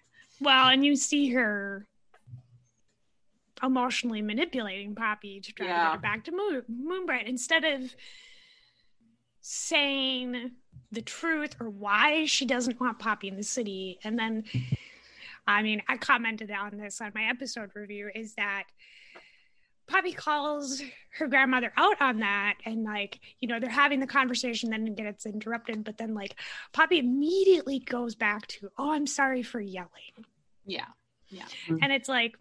[0.42, 1.88] Well and you see her
[3.64, 7.96] emotionally manipulating poppy to try to get her back to Moon, moonbright instead of
[9.42, 10.52] saying
[10.92, 14.00] the truth or why she doesn't want poppy in the city.
[14.04, 14.44] And then
[15.48, 18.66] I mean, I commented on this on my episode review is that
[19.88, 20.82] Poppy calls
[21.18, 24.96] her grandmother out on that and like, you know, they're having the conversation, then it
[24.96, 26.36] gets interrupted, but then like
[26.74, 30.26] Poppy immediately goes back to, Oh, I'm sorry for yelling.
[30.66, 30.86] Yeah.
[31.30, 31.46] Yeah.
[31.82, 32.38] And it's like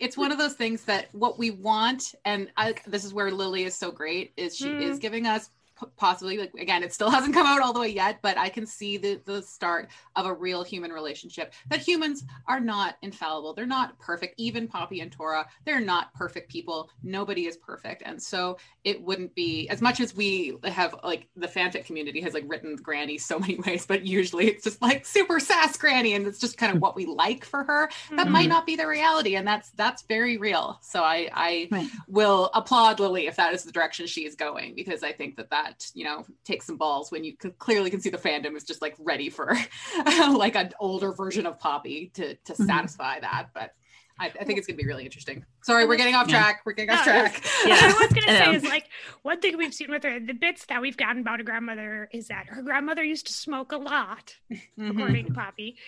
[0.00, 3.64] it's one of those things that what we want and I, this is where lily
[3.64, 4.82] is so great is she mm.
[4.82, 5.50] is giving us
[5.96, 8.66] possibly like again it still hasn't come out all the way yet but i can
[8.66, 13.54] see the the start of a real human relationship that humans are not infallible.
[13.54, 14.34] They're not perfect.
[14.38, 16.90] Even poppy and tora they're not perfect people.
[17.02, 18.02] Nobody is perfect.
[18.04, 22.34] And so it wouldn't be as much as we have like the fanfic community has
[22.34, 26.26] like written granny so many ways but usually it's just like super sass granny and
[26.26, 28.32] it's just kind of what we like for her that mm-hmm.
[28.32, 29.36] might not be the reality.
[29.36, 30.78] And that's that's very real.
[30.82, 31.88] So i i right.
[32.08, 35.50] will applaud lily if that is the direction she is going because i think that
[35.50, 38.64] that that you know takes some balls when you clearly can see the fandom is
[38.64, 39.56] just like ready for
[40.32, 42.64] like an older version of Poppy to to mm-hmm.
[42.64, 43.72] satisfy that, but.
[44.16, 45.44] I, I, think it's going to be really interesting.
[45.64, 46.60] Sorry, we're getting off track.
[46.64, 47.44] We're getting off track.
[47.66, 47.74] Yeah.
[47.94, 48.88] What I was going to say is like
[49.22, 52.28] one thing we've seen with her, the bits that we've gotten about her grandmother is
[52.28, 54.88] that her grandmother used to smoke a lot, mm-hmm.
[54.88, 55.78] according to Poppy.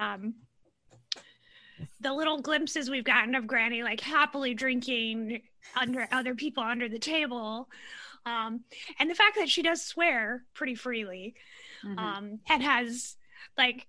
[0.00, 0.34] Um,
[2.00, 5.42] the little glimpses we've gotten of Granny like happily drinking
[5.76, 7.68] under other people under the table
[8.26, 8.60] um,
[8.98, 11.34] and the fact that she does swear pretty freely
[11.84, 11.98] mm-hmm.
[11.98, 13.16] um, and has
[13.56, 13.86] like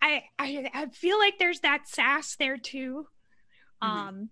[0.00, 3.08] I, I i feel like there's that sass there too
[3.82, 3.98] mm-hmm.
[3.98, 4.30] um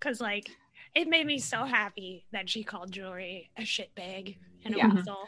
[0.00, 0.50] because like
[0.94, 4.94] it made me so happy that she called Julri a shitbag and a yeah.
[4.94, 5.18] weasel.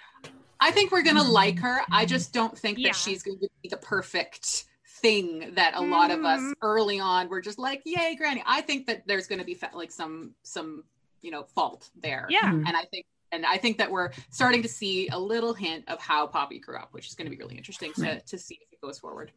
[0.60, 1.80] I think we're gonna like her.
[1.90, 2.88] I just don't think yeah.
[2.88, 4.64] that she's gonna be the perfect
[5.00, 6.52] thing that a lot of us mm-hmm.
[6.62, 10.34] early on were just like, "Yay, Granny!" I think that there's gonna be like some
[10.42, 10.84] some
[11.22, 12.26] you know fault there.
[12.28, 12.50] Yeah.
[12.50, 16.00] And i think and i think that we're starting to see a little hint of
[16.00, 18.26] how poppy grew up which is going to be really interesting to, right.
[18.26, 19.32] to see if it goes forward.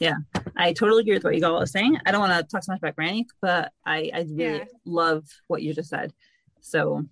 [0.00, 0.16] Yeah.
[0.56, 1.98] I totally agree with what you all are saying.
[2.04, 4.64] I don't want to talk so much about granny but i i really yeah.
[4.84, 6.12] love what you just said.
[6.60, 7.04] So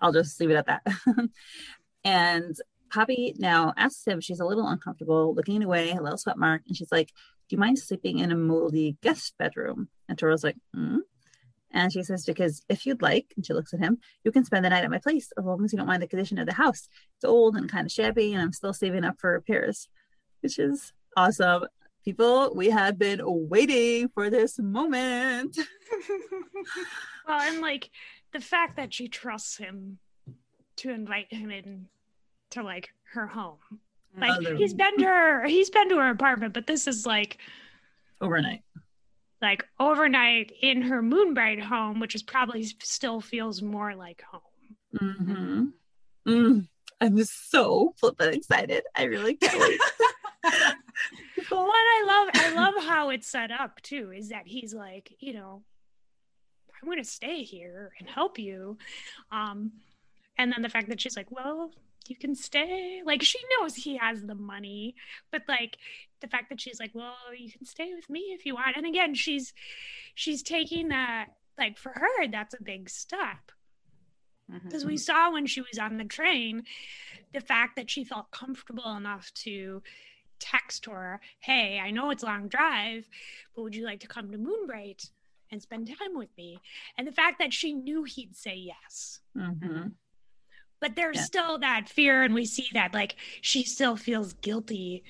[0.00, 0.82] i'll just leave it at that.
[2.04, 2.56] And
[2.90, 6.74] poppy now asks him she's a little uncomfortable looking away a little sweat mark and
[6.74, 7.08] she's like
[7.48, 9.88] do you mind sleeping in a moldy guest bedroom?
[10.08, 10.98] And tora's like hmm
[11.70, 14.64] and she says, because if you'd like, and she looks at him, you can spend
[14.64, 16.54] the night at my place as long as you don't mind the condition of the
[16.54, 16.88] house.
[17.16, 19.88] It's old and kind of shabby, and I'm still saving up for repairs,
[20.40, 21.64] which is awesome.
[22.04, 25.58] People, we have been waiting for this moment.
[27.28, 27.90] well, and like
[28.32, 29.98] the fact that she trusts him
[30.76, 31.86] to invite him in
[32.50, 33.58] to like her home.
[34.18, 37.38] Like he's been to her, he's been to her apartment, but this is like
[38.20, 38.62] overnight
[39.40, 44.40] like overnight in her Moonbright home, which is probably still feels more like home.
[45.00, 45.64] Mm-hmm.
[46.26, 46.68] Mm.
[47.00, 48.82] I'm so flippin' excited.
[48.94, 49.80] I really can't wait.
[50.42, 55.14] but what I love, I love how it's set up too, is that he's like,
[55.20, 55.62] you know,
[56.82, 58.78] I'm to stay here and help you.
[59.32, 59.72] Um,
[60.36, 61.70] and then the fact that she's like, well,
[62.08, 63.02] you can stay.
[63.04, 64.94] Like she knows he has the money,
[65.30, 65.76] but like
[66.20, 68.76] the fact that she's like, well, you can stay with me if you want.
[68.76, 69.52] And again, she's
[70.14, 71.26] she's taking that
[71.58, 73.52] like for her, that's a big step.
[74.64, 74.92] Because mm-hmm.
[74.92, 76.62] we saw when she was on the train,
[77.34, 79.82] the fact that she felt comfortable enough to
[80.38, 83.06] text her, hey, I know it's a long drive,
[83.54, 85.10] but would you like to come to Moonbright
[85.50, 86.60] and spend time with me?
[86.96, 89.20] And the fact that she knew he'd say yes.
[89.36, 89.88] Mm-hmm
[90.80, 91.22] but there's yeah.
[91.22, 95.02] still that fear and we see that like she still feels guilty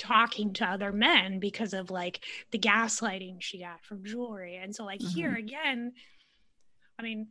[0.00, 4.60] talking to other men because of like the gaslighting she got from Julri.
[4.62, 5.14] and so like mm-hmm.
[5.14, 5.92] here again
[6.98, 7.28] i mean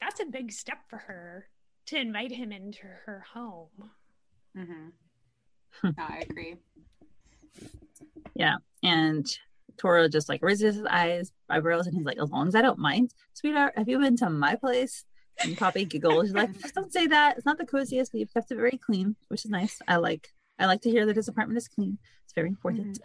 [0.00, 1.48] that's a big step for her
[1.86, 3.90] to invite him into her home
[4.56, 5.88] mm-hmm.
[5.98, 6.56] i agree
[8.34, 9.26] yeah and
[9.78, 12.78] Tora just like raises his eyes, eyebrows, and he's like, as long as I don't
[12.78, 15.06] mind, sweetheart, have you been to my place?
[15.42, 16.26] And Poppy giggles.
[16.26, 17.38] She's like, don't say that.
[17.38, 19.80] It's not the coziest, but you've kept it very clean, which is nice.
[19.88, 20.28] I like
[20.58, 21.98] I like to hear that his apartment is clean.
[22.24, 22.98] It's very important.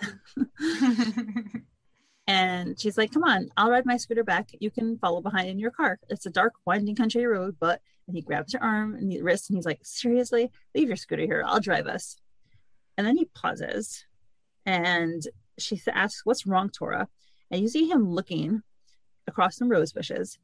[0.60, 1.58] Mm-hmm.
[2.28, 4.50] and she's like, Come on, I'll ride my scooter back.
[4.60, 6.00] You can follow behind in your car.
[6.10, 9.50] It's a dark, winding country road, but and he grabs her arm and the wrist
[9.50, 11.44] and he's like, Seriously, leave your scooter here.
[11.46, 12.18] I'll drive us.
[12.98, 14.06] And then he pauses
[14.66, 15.24] and
[15.58, 17.08] she asks, What's wrong, Tora?
[17.52, 18.62] And you see him looking
[19.28, 20.38] across some rose bushes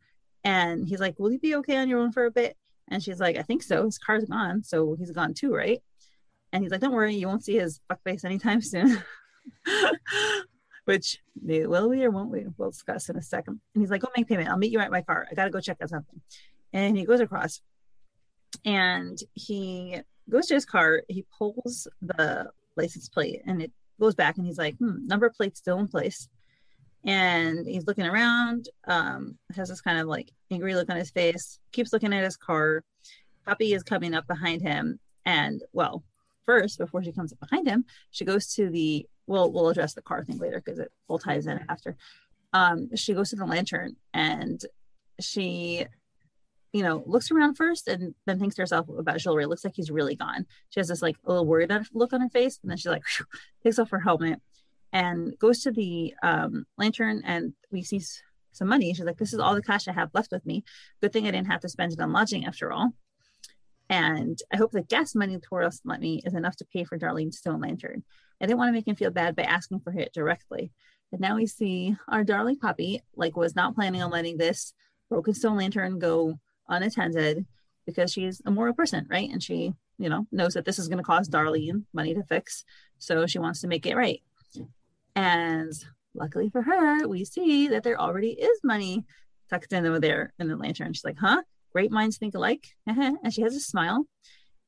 [0.43, 2.57] and he's like, Will you be okay on your own for a bit?
[2.89, 3.85] And she's like, I think so.
[3.85, 4.63] His car's gone.
[4.63, 5.81] So he's gone too, right?
[6.53, 9.03] And he's like, Don't worry, you won't see his fuck face anytime soon.
[10.85, 12.45] Which will we or won't we?
[12.57, 13.59] We'll discuss in a second.
[13.73, 14.49] And he's like, Go make payment.
[14.49, 15.27] I'll meet you at my car.
[15.29, 16.21] I got to go check out something.
[16.71, 17.61] And he goes across
[18.63, 19.99] and he
[20.29, 21.01] goes to his car.
[21.09, 25.57] He pulls the license plate and it goes back and he's like, hmm, number plate
[25.57, 26.27] still in place.
[27.05, 31.59] And he's looking around, um, has this kind of like angry look on his face,
[31.71, 32.83] keeps looking at his car.
[33.45, 34.99] Poppy is coming up behind him.
[35.25, 36.03] And well,
[36.45, 40.01] first, before she comes up behind him, she goes to the we'll we'll address the
[40.01, 41.95] car thing later because it all ties in after.
[42.53, 44.61] Um, she goes to the lantern and
[45.19, 45.87] she
[46.73, 49.47] you know, looks around first and then thinks to herself about Julri.
[49.47, 50.47] Looks like he's really gone.
[50.69, 53.03] She has this like a little worried look on her face, and then she like
[53.15, 53.27] whew,
[53.63, 54.41] takes off her helmet
[54.91, 58.01] and goes to the um, lantern, and we see
[58.51, 58.93] some money.
[58.93, 60.63] She's like, "This is all the cash I have left with me.
[60.99, 62.91] Good thing I didn't have to spend it on lodging after all."
[63.93, 67.37] And I hope the gas money Tora's lent me is enough to pay for Darleen's
[67.37, 68.03] stone lantern.
[68.41, 70.71] I didn't want to make him feel bad by asking for it directly.
[71.11, 74.73] But now we see our darling Poppy, like, was not planning on letting this
[75.11, 77.45] broken stone lantern go unattended
[77.85, 79.29] because she's a moral person, right?
[79.29, 82.65] And she, you know, knows that this is going to cost Darlene money to fix.
[82.97, 84.23] So she wants to make it right.
[85.15, 85.71] And
[86.15, 89.05] luckily for her, we see that there already is money
[89.51, 90.93] tucked in over there in the lantern.
[90.93, 91.43] She's like, huh?
[91.73, 92.67] Great minds think alike.
[92.87, 94.05] and she has a smile.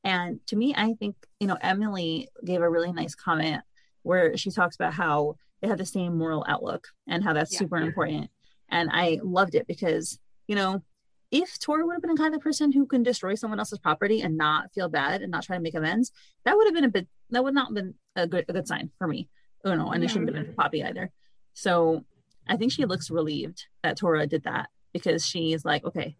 [0.04, 3.62] And to me, I think, you know, Emily gave a really nice comment
[4.02, 7.58] where she talks about how they have the same moral outlook and how that's yeah.
[7.58, 8.30] super important.
[8.68, 10.82] And I loved it because, you know,
[11.30, 14.20] if Tora would have been the kind of person who can destroy someone else's property
[14.20, 16.12] and not feel bad and not try to make amends,
[16.44, 18.68] that would have been a bit that would not have been a good a good
[18.68, 19.28] sign for me.
[19.64, 21.10] Oh no, and it shouldn't have been for Poppy either.
[21.54, 22.04] So
[22.46, 26.16] I think she looks relieved that Tora did that because she's like, okay,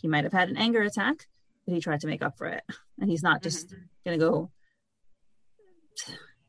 [0.00, 1.26] he might have had an anger attack,
[1.66, 2.62] but he tried to make up for it.
[2.98, 3.82] And he's not just mm-hmm.
[4.04, 4.50] gonna go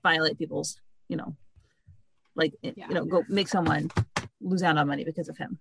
[0.04, 1.36] violate people's, you know,
[2.36, 2.88] like yeah.
[2.88, 3.92] you know, go make someone
[4.42, 5.60] lose out on money because of him.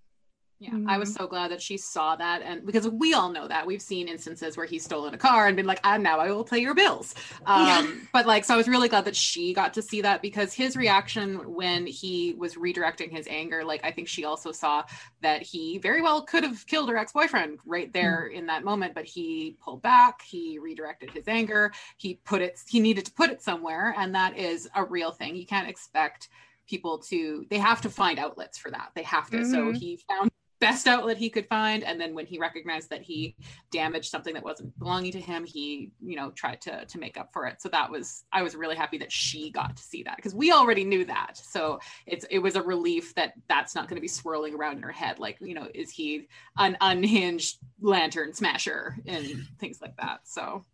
[0.61, 0.91] Yeah, mm-hmm.
[0.91, 1.23] I was mm-hmm.
[1.23, 4.59] so glad that she saw that, and because we all know that we've seen instances
[4.59, 7.15] where he's stolen a car and been like, "And now I will pay your bills."
[7.47, 7.91] Um, yeah.
[8.13, 10.77] But like, so I was really glad that she got to see that because his
[10.77, 14.85] reaction when he was redirecting his anger, like I think she also saw
[15.23, 17.93] that he very well could have killed her ex-boyfriend right mm.
[17.95, 18.41] there mm-hmm.
[18.41, 22.81] in that moment, but he pulled back, he redirected his anger, he put it, he
[22.81, 25.37] needed to put it somewhere, and that is a real thing.
[25.37, 26.29] You can't expect
[26.69, 29.51] people to they have to find outlets for that they have to mm-hmm.
[29.51, 30.31] so he found
[30.61, 31.83] best outlet he could find.
[31.83, 33.35] And then when he recognized that he
[33.71, 37.33] damaged something that wasn't belonging to him he you know tried to to make up
[37.33, 37.61] for it.
[37.61, 40.53] So that was i was really happy that she got to see that because we
[40.53, 41.37] already knew that.
[41.37, 44.83] So it's it was a relief that that's not going to be swirling around in
[44.83, 49.27] her head like you know is he an unhinged lantern smasher and
[49.59, 50.21] things like that.
[50.25, 50.65] So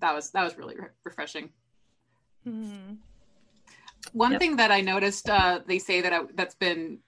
[0.00, 1.50] that was that was really re- refreshing.
[2.46, 2.94] Mm-hmm.
[4.12, 4.40] one yep.
[4.40, 7.00] thing that i noticed uh they say that I, that's been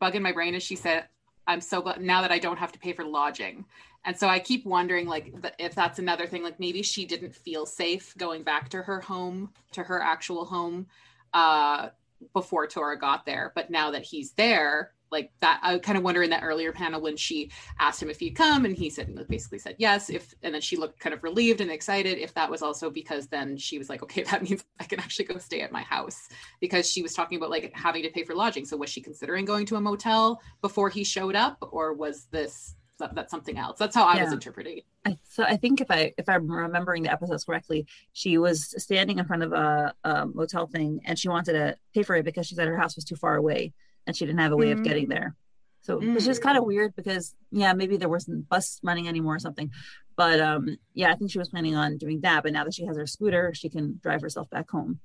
[0.00, 1.06] bugging my brain is she said
[1.46, 3.64] I'm so glad now that I don't have to pay for lodging.
[4.04, 7.66] And so I keep wondering, like, if that's another thing, like maybe she didn't feel
[7.66, 10.86] safe going back to her home, to her actual home,
[11.34, 11.88] uh,
[12.32, 13.52] before Tora got there.
[13.54, 17.00] But now that he's there, like that i kind of wonder in that earlier panel
[17.00, 20.54] when she asked him if he'd come and he said basically said yes if and
[20.54, 23.78] then she looked kind of relieved and excited if that was also because then she
[23.78, 26.28] was like okay that means i can actually go stay at my house.
[26.60, 28.64] Because she was talking about like having to pay for lodging.
[28.64, 32.74] So was she considering going to a motel before he showed up or was this
[32.98, 33.78] that, that's something else?
[33.78, 34.24] That's how i yeah.
[34.24, 38.38] was interpreting I, so I think if I if I'm remembering the episodes correctly, she
[38.38, 42.16] was standing in front of a, a motel thing and she wanted to pay for
[42.16, 43.72] it because she said her house was too far away
[44.06, 44.72] and she didn't have a way mm.
[44.72, 45.34] of getting there.
[45.82, 46.16] So mm.
[46.16, 49.70] it's just kind of weird because yeah, maybe there wasn't bus running anymore or something.
[50.16, 52.42] But um yeah, I think she was planning on doing that.
[52.42, 55.00] But now that she has her scooter, she can drive herself back home.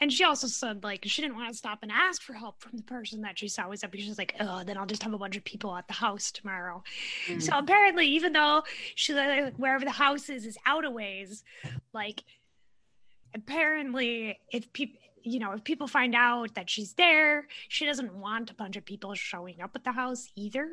[0.00, 2.76] And she also said like she didn't want to stop and ask for help from
[2.76, 3.90] the person that she saw was up.
[3.90, 5.94] Because she was like, oh, then I'll just have a bunch of people at the
[5.94, 6.82] house tomorrow.
[7.26, 7.42] Mm.
[7.42, 8.62] So apparently, even though
[8.94, 11.42] she like, wherever the house is is out of ways,
[11.92, 12.22] like
[13.34, 18.50] apparently if people you know, if people find out that she's there, she doesn't want
[18.50, 20.68] a bunch of people showing up at the house either.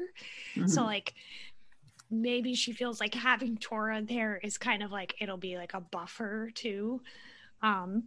[0.55, 0.67] Mm-hmm.
[0.67, 1.13] So, like,
[2.09, 5.81] maybe she feels like having Tora there is kind of like it'll be like a
[5.81, 7.01] buffer too.
[7.61, 8.03] Um,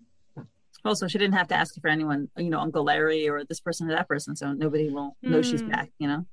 [0.85, 3.91] also, she didn't have to ask for anyone, you know, Uncle Larry or this person
[3.91, 5.45] or that person, so nobody will know mm.
[5.45, 6.25] she's back, you know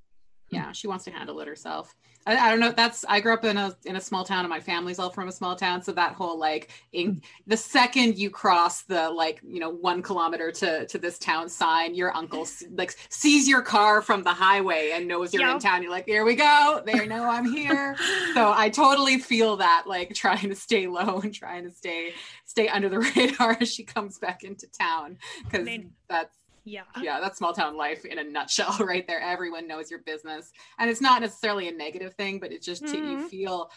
[0.50, 1.96] yeah she wants to handle it herself.
[2.26, 4.50] I, I, don't know that's i grew up in a in a small town and
[4.50, 8.30] my family's all from a small town so that whole like in, the second you
[8.30, 12.96] cross the like you know one kilometer to to this town sign your uncle like
[13.10, 15.56] sees your car from the highway and knows you're yep.
[15.56, 17.96] in town you're like here we go they know i'm here.
[18.34, 22.14] So i totally feel that like trying to stay low and trying to stay
[22.46, 25.68] stay under the radar as she comes back into town because
[26.10, 26.36] that's
[26.68, 26.84] yeah.
[27.02, 29.22] Yeah, that's small town life in a nutshell right there.
[29.22, 30.52] Everyone knows your business.
[30.80, 33.12] And it's not necessarily a negative thing, but it's just mm-hmm.
[33.12, 33.72] you feel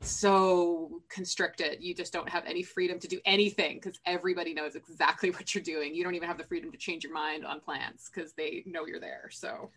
[0.00, 1.78] so constricted.
[1.80, 5.62] You just don't have any freedom to do anything because everybody knows exactly what you're
[5.62, 5.94] doing.
[5.94, 8.86] You don't even have the freedom to change your mind on plans because they know
[8.86, 9.28] you're there.
[9.30, 9.70] So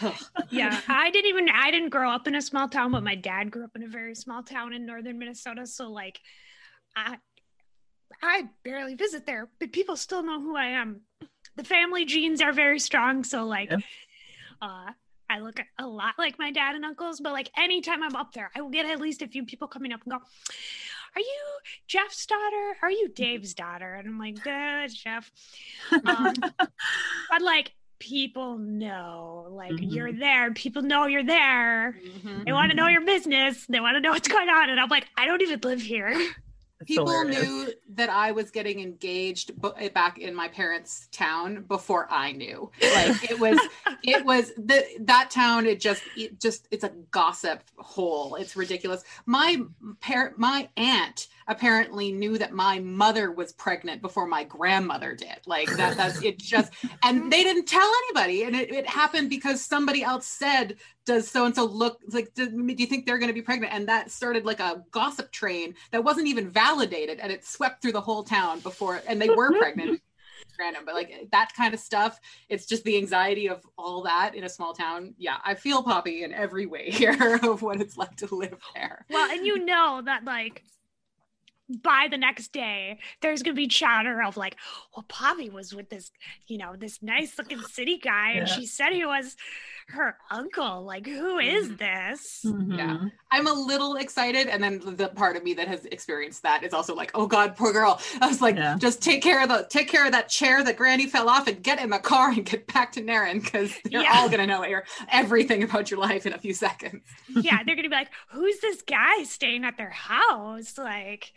[0.50, 3.50] yeah, I didn't even I didn't grow up in a small town, but my dad
[3.50, 5.66] grew up in a very small town in northern Minnesota.
[5.66, 6.20] So like
[6.96, 7.18] I
[8.22, 11.02] I barely visit there, but people still know who I am.
[11.58, 13.78] The family genes are very strong, so like yeah.
[14.62, 14.92] uh
[15.30, 18.50] I look a lot like my dad and uncles, but like anytime I'm up there,
[18.54, 21.42] I will get at least a few people coming up and go, Are you
[21.86, 22.76] Jeff's daughter?
[22.80, 23.94] Are you Dave's daughter?
[23.94, 25.30] And I'm like, Good, Jeff.
[25.92, 29.92] Um, but like people know like mm-hmm.
[29.92, 32.44] you're there people know you're there mm-hmm.
[32.44, 34.88] they want to know your business they want to know what's going on and i'm
[34.88, 36.16] like i don't even live here
[36.86, 42.32] people knew that I was getting engaged eh, back in my parents' town before I
[42.32, 42.70] knew.
[42.80, 43.58] Like it was,
[44.02, 45.66] it was the that town.
[45.66, 48.36] It just, it just, it's a gossip hole.
[48.36, 49.02] It's ridiculous.
[49.26, 49.62] My
[50.00, 55.38] parent, my aunt apparently knew that my mother was pregnant before my grandmother did.
[55.46, 56.38] Like that, that's it.
[56.38, 56.72] Just
[57.02, 60.76] and they didn't tell anybody, and it, it happened because somebody else said
[61.08, 63.72] does so and so look like do, do you think they're going to be pregnant?
[63.72, 67.92] And that started like a gossip train that wasn't even validated and it swept through
[67.92, 70.00] the whole town before and they were pregnant.
[70.60, 74.44] Random but like that kind of stuff it's just the anxiety of all that in
[74.44, 75.14] a small town.
[75.16, 79.06] Yeah i feel poppy in every way here of what it's like to live there.
[79.08, 80.62] Well and you know that like
[81.82, 84.56] by the next day, there's gonna be chatter of like,
[84.96, 86.10] well, Poppy was with this,
[86.46, 89.36] you know, this nice looking city guy, and she said he was
[89.88, 90.84] her uncle.
[90.84, 91.76] Like, who is mm-hmm.
[91.76, 92.42] this?
[92.44, 92.72] Mm-hmm.
[92.72, 92.98] Yeah.
[93.30, 94.48] I'm a little excited.
[94.48, 97.56] And then the part of me that has experienced that is also like, oh God,
[97.56, 98.00] poor girl.
[98.20, 98.76] I was like, yeah.
[98.78, 101.62] just take care of the take care of that chair that Granny fell off and
[101.62, 104.12] get in the car and get back to Naren because you're yeah.
[104.14, 104.64] all gonna know
[105.10, 107.02] everything about your life in a few seconds.
[107.28, 110.76] yeah, they're gonna be like, who's this guy staying at their house?
[110.76, 111.32] Like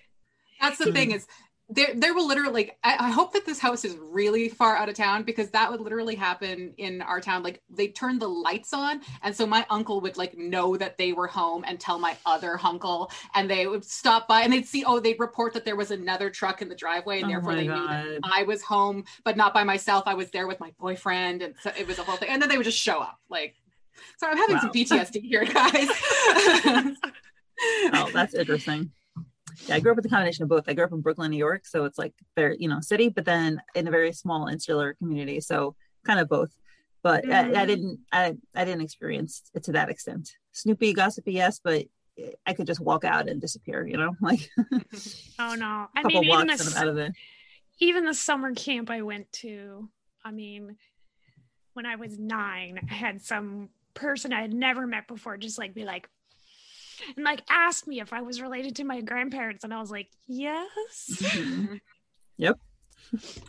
[0.59, 1.25] that's the thing is
[1.71, 4.89] there there will literally like I, I, hope that this house is really far out
[4.89, 7.43] of town because that would literally happen in our town.
[7.43, 11.13] Like they turn the lights on and so my uncle would like know that they
[11.13, 14.83] were home and tell my other uncle and they would stop by and they'd see
[14.85, 17.67] oh they'd report that there was another truck in the driveway and oh therefore they
[17.67, 18.05] God.
[18.05, 20.03] knew that i was home but not by myself.
[20.05, 22.29] I was there with my boyfriend and so it was a whole thing.
[22.29, 23.55] And then they would just show up like
[24.17, 24.61] so i'm having wow.
[24.61, 26.97] some ptsd here guys.
[27.93, 28.91] Oh that's interesting
[29.67, 30.65] yeah, I grew up with a combination of both.
[30.67, 33.25] I grew up in Brooklyn, New York, so it's like very, you know, city, but
[33.25, 35.75] then in a very small insular community, so
[36.05, 36.53] kind of both.
[37.03, 37.31] But mm-hmm.
[37.31, 37.67] I, I, mm-hmm.
[37.67, 40.31] didn't, I, I didn't experience it to that extent.
[40.51, 41.85] Snoopy, gossipy, yes, but
[42.45, 44.49] I could just walk out and disappear, you know, like.
[45.39, 45.87] oh no!
[45.95, 47.13] I mean, even the,
[47.79, 49.89] even the summer camp I went to.
[50.23, 50.77] I mean,
[51.73, 55.73] when I was nine, I had some person I had never met before just like
[55.73, 56.07] be like,
[57.15, 60.09] and like asked me if I was related to my grandparents, and I was like,
[60.27, 61.07] yes.
[61.09, 61.75] Mm-hmm.
[62.37, 62.59] Yep.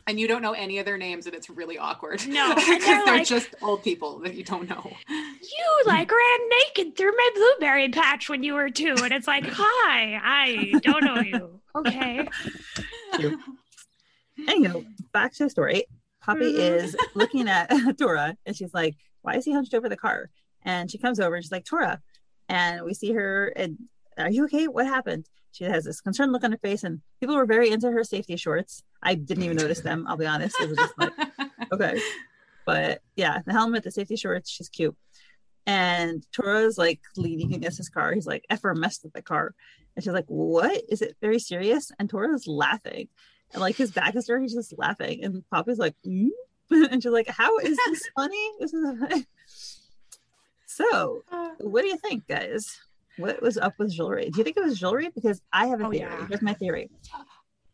[0.09, 2.26] And you don't know any of their names, and it's really awkward.
[2.26, 4.92] No, because they're, they're like, just old people that you don't know.
[5.09, 9.44] You like ran naked through my blueberry patch when you were two, and it's like,
[9.46, 11.61] hi, I don't know you.
[11.74, 12.28] Okay.
[14.48, 15.84] Anyway, back to the story.
[16.22, 16.84] Poppy mm-hmm.
[16.84, 20.30] is looking at Tora, and she's like, "Why is he hunched over the car?"
[20.64, 22.00] And she comes over and she's like, "Tora,
[22.53, 23.78] and we see her and
[24.18, 27.34] are you okay what happened she has this concerned look on her face and people
[27.34, 30.68] were very into her safety shorts i didn't even notice them i'll be honest it
[30.68, 31.12] was just like
[31.72, 32.00] okay
[32.66, 34.96] but yeah the helmet the safety shorts she's cute
[35.66, 38.12] and Tora's like leaning against his car.
[38.12, 39.55] He's like, ever messed with the car.
[39.94, 40.82] And she's like, What?
[40.88, 41.90] Is it very serious?
[41.98, 43.09] And Tora's laughing.
[43.53, 45.22] And like his back is there, he's just laughing.
[45.22, 46.28] And Poppy's like, mm?
[46.70, 48.50] and she's like, How is this funny?
[48.59, 49.24] This is
[50.75, 51.23] So,
[51.59, 52.81] what do you think, guys?
[53.18, 54.33] What was up with Julri?
[54.33, 55.12] Do you think it was Julri?
[55.14, 56.11] Because I have a oh, theory.
[56.11, 56.27] Yeah.
[56.29, 56.89] Here's my theory.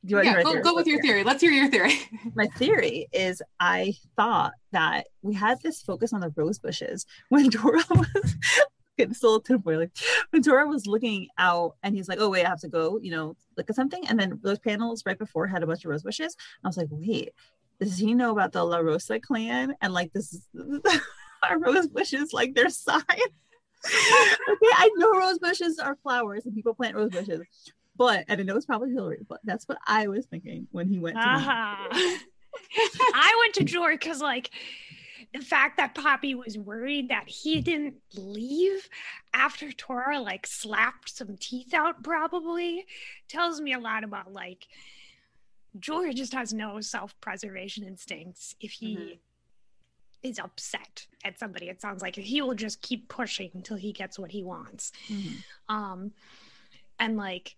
[0.05, 1.23] Do you want yeah, go, go with your theory.
[1.23, 1.93] Let's hear your theory.
[2.35, 7.51] my theory is I thought that we had this focus on the rose bushes when
[7.51, 8.37] Tora was
[8.97, 9.91] getting still like
[10.31, 13.11] when Tora was looking out and he's like, Oh wait, I have to go, you
[13.11, 14.07] know, look at something.
[14.09, 16.37] And then those panels right before had a bunch of rose bushes.
[16.65, 17.33] I was like, wait,
[17.81, 19.75] does he know about the La Rosa clan?
[19.81, 20.41] And like this
[21.49, 23.03] are rose bushes like their sign?
[23.87, 27.43] okay, I know rose bushes are flowers and people plant rose bushes,
[27.97, 30.99] but and I know it's probably Hillary, but that's what I was thinking when he
[30.99, 31.23] went to.
[31.23, 31.89] Uh-huh.
[33.15, 34.51] I went to Julri because like
[35.33, 38.89] the fact that Poppy was worried that he didn't leave
[39.35, 42.87] after Tora like slapped some teeth out probably
[43.29, 44.67] tells me a lot about like
[45.79, 49.15] George just has no self-preservation instincts if he mm-hmm
[50.23, 51.69] is upset at somebody.
[51.69, 54.93] It sounds like he will just keep pushing until he gets what he wants.
[55.09, 55.75] Mm-hmm.
[55.75, 56.13] Um,
[56.99, 57.57] and like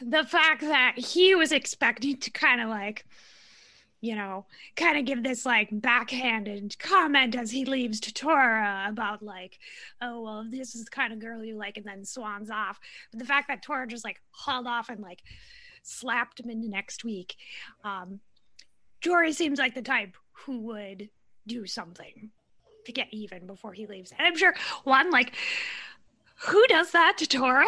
[0.00, 3.04] the fact that he was expecting to kind of like
[4.00, 4.46] you know,
[4.76, 9.58] kind of give this like backhanded comment as he leaves to Tora about like,
[10.00, 12.78] oh well, this is the kind of girl you like, and then swans off.
[13.10, 15.22] But the fact that Tora just like hauled off and like
[15.82, 17.36] slapped him into next week,
[17.82, 18.20] um,
[19.00, 21.08] Jory seems like the type who would
[21.48, 22.30] do something
[22.84, 24.12] to get even before he leaves.
[24.16, 25.34] And I'm sure one like,
[26.46, 27.66] who does that to Tora?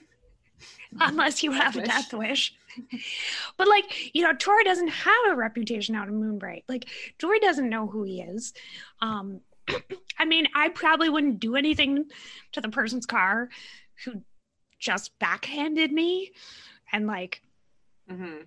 [1.00, 2.54] Unless you have a death wish
[3.56, 6.64] but like, you know, Tora doesn't have a reputation out of Moonbright.
[6.68, 6.86] Like,
[7.18, 8.52] Tori doesn't know who he is.
[9.00, 9.40] Um,
[10.18, 12.06] I mean, I probably wouldn't do anything
[12.52, 13.48] to the person's car
[14.04, 14.22] who
[14.78, 16.30] just backhanded me
[16.92, 17.42] and like
[18.08, 18.42] mm-hmm.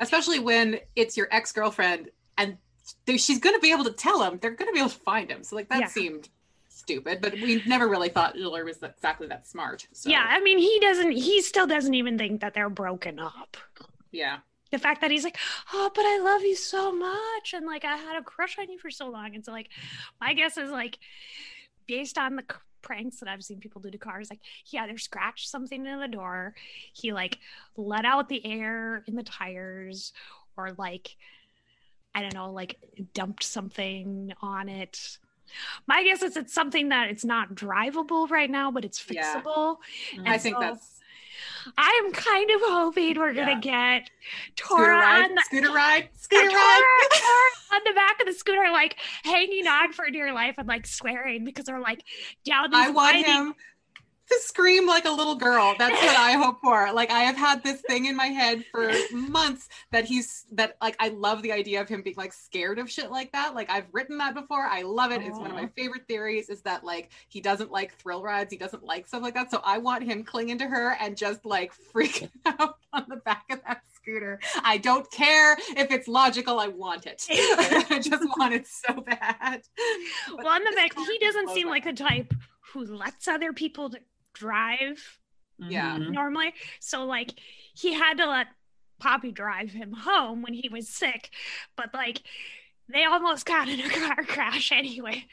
[0.00, 2.56] especially when it's your ex-girlfriend and
[3.16, 5.30] she's going to be able to tell him they're going to be able to find
[5.30, 5.86] him so like that yeah.
[5.88, 6.28] seemed
[6.68, 9.88] stupid, but we never really thought Giller was exactly that smart.
[9.92, 10.08] So.
[10.08, 11.10] Yeah, I mean, he doesn't.
[11.12, 13.56] He still doesn't even think that they're broken up.
[14.12, 14.38] Yeah.
[14.70, 15.38] The fact that he's like,
[15.72, 18.78] oh, but I love you so much, and like I had a crush on you
[18.78, 19.68] for so long, and so like,
[20.20, 20.98] my guess is like,
[21.86, 22.44] based on the
[22.82, 26.08] pranks that I've seen people do to cars, like he either scratched something in the
[26.08, 26.54] door,
[26.92, 27.38] he like
[27.76, 30.12] let out the air in the tires,
[30.56, 31.16] or like,
[32.16, 32.78] I don't know, like
[33.14, 35.18] dumped something on it
[35.86, 39.76] my guess is it's something that it's not drivable right now, but it's fixable.
[40.14, 40.24] Mm-hmm.
[40.24, 40.32] Yeah.
[40.32, 40.92] I think so that's.
[41.76, 44.08] I'm kind of hoping we're gonna get
[44.54, 48.96] Tora on the scooter ride, scooter ride, Tora on the back of the scooter, like
[49.24, 52.02] hanging on for dear life and like swearing because they're like
[52.44, 52.72] down.
[52.72, 53.54] I want him
[54.28, 55.74] to scream like a little girl.
[55.78, 56.92] That's what I hope for.
[56.92, 60.96] Like I have had this thing in my head for months that he's that like
[60.98, 63.54] I love the idea of him being like scared of shit like that.
[63.54, 64.66] Like I've written that before.
[64.66, 65.20] I love it.
[65.20, 65.28] Aww.
[65.28, 68.52] It's one of my favorite theories is that like he doesn't like thrill rides.
[68.52, 69.50] He doesn't like stuff like that.
[69.50, 73.44] So I want him clinging to her and just like freaking out on the back
[73.50, 74.40] of that scooter.
[74.62, 76.58] I don't care if it's logical.
[76.58, 77.24] I want it.
[77.30, 79.62] I just want it so bad.
[80.28, 82.32] But well, on the back, he doesn't seem like the type
[82.72, 83.90] who lets other people
[84.36, 85.18] drive
[85.58, 86.12] yeah mm-hmm.
[86.12, 87.32] normally so like
[87.74, 88.46] he had to let
[88.98, 91.30] poppy drive him home when he was sick
[91.76, 92.22] but like
[92.92, 95.24] they almost got in a car crash anyway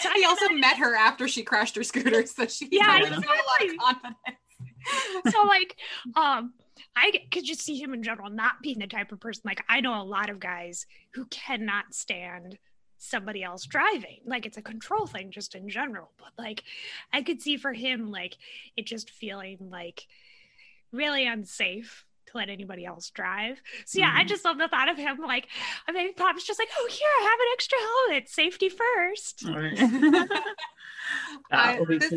[0.00, 3.24] so he also met her after she crashed her scooter so she yeah exactly.
[3.24, 5.76] a lot of confidence so like
[6.16, 6.52] um
[6.96, 9.80] I could just see him in general not being the type of person like I
[9.80, 12.58] know a lot of guys who cannot stand
[12.98, 14.20] somebody else driving.
[14.26, 16.10] Like it's a control thing just in general.
[16.18, 16.64] But like
[17.12, 18.36] I could see for him like
[18.76, 20.06] it just feeling like
[20.92, 23.62] really unsafe to let anybody else drive.
[23.86, 24.18] So yeah, mm-hmm.
[24.18, 25.48] I just love the thought of him like
[25.86, 28.28] I mean Pop's just like, oh here, I have an extra helmet.
[28.28, 29.44] Safety first.
[29.44, 30.40] Right.
[31.50, 32.12] I, this,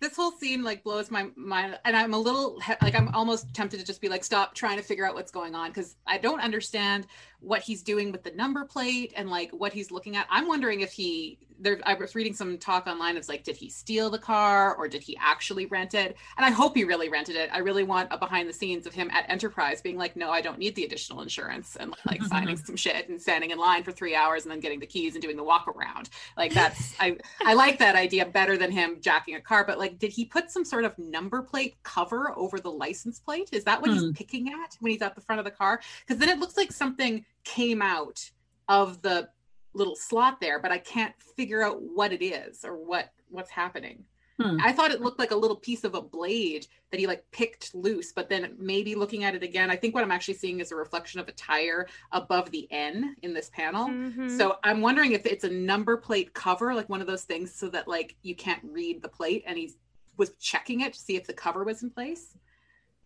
[0.00, 3.78] this whole scene like blows my mind and i'm a little like i'm almost tempted
[3.80, 6.40] to just be like stop trying to figure out what's going on because i don't
[6.40, 7.06] understand
[7.40, 10.26] what he's doing with the number plate and like what he's looking at.
[10.30, 13.68] I'm wondering if he there i was reading some talk online of like did he
[13.68, 16.16] steal the car or did he actually rent it?
[16.36, 17.50] And i hope he really rented it.
[17.52, 20.40] I really want a behind the scenes of him at enterprise being like no i
[20.40, 23.92] don't need the additional insurance and like signing some shit and standing in line for
[23.92, 26.10] three hours and then getting the keys and doing the walk around.
[26.36, 29.98] Like that's i i like that idea better than him jacking a car but like
[29.98, 33.48] did he put some sort of number plate cover over the license plate?
[33.52, 33.98] Is that what hmm.
[33.98, 35.80] he's picking at when he's at the front of the car?
[36.06, 38.30] Because then it looks like something came out
[38.68, 39.28] of the
[39.74, 44.04] little slot there, but I can't figure out what it is or what what's happening.
[44.40, 44.56] Hmm.
[44.62, 47.74] I thought it looked like a little piece of a blade that he like picked
[47.74, 50.70] loose, but then maybe looking at it again, I think what I'm actually seeing is
[50.70, 53.88] a reflection of a tire above the N in this panel.
[53.88, 54.36] Mm-hmm.
[54.36, 57.68] So I'm wondering if it's a number plate cover, like one of those things, so
[57.70, 59.72] that like you can't read the plate, and he
[60.16, 62.36] was checking it to see if the cover was in place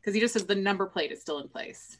[0.00, 1.96] because he just says the number plate is still in place.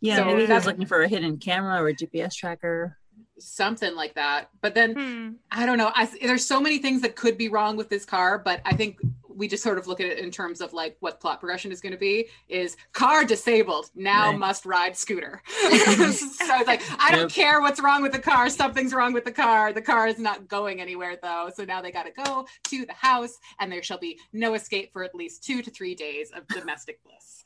[0.00, 2.96] Yeah, so maybe he was looking for a hidden camera or a GPS tracker
[3.40, 4.50] something like that.
[4.60, 5.30] But then hmm.
[5.50, 5.90] I don't know.
[5.94, 8.98] I, there's so many things that could be wrong with this car, but I think
[9.38, 11.80] we just sort of look at it in terms of like what plot progression is
[11.80, 14.38] going to be is car disabled now right.
[14.38, 15.40] must ride scooter.
[16.48, 17.30] So it's like i don't yep.
[17.30, 20.48] care what's wrong with the car something's wrong with the car the car is not
[20.48, 21.50] going anywhere though.
[21.54, 24.92] So now they got to go to the house and there shall be no escape
[24.92, 27.44] for at least two to three days of domestic bliss.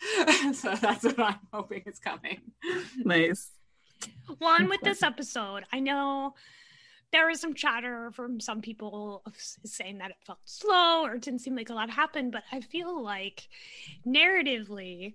[0.54, 2.40] So that's what i'm hoping is coming.
[2.98, 3.50] Nice.
[4.38, 6.34] One with this episode, I know
[7.12, 9.22] there was some chatter from some people
[9.64, 12.60] saying that it felt slow or it didn't seem like a lot happened, but I
[12.60, 13.48] feel like
[14.06, 15.14] narratively,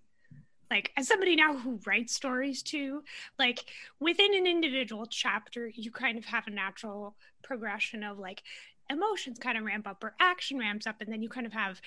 [0.70, 3.04] like as somebody now who writes stories too,
[3.40, 3.66] like
[4.00, 8.44] within an individual chapter, you kind of have a natural progression of like
[8.90, 11.82] emotions kind of ramp up or action ramps up, and then you kind of have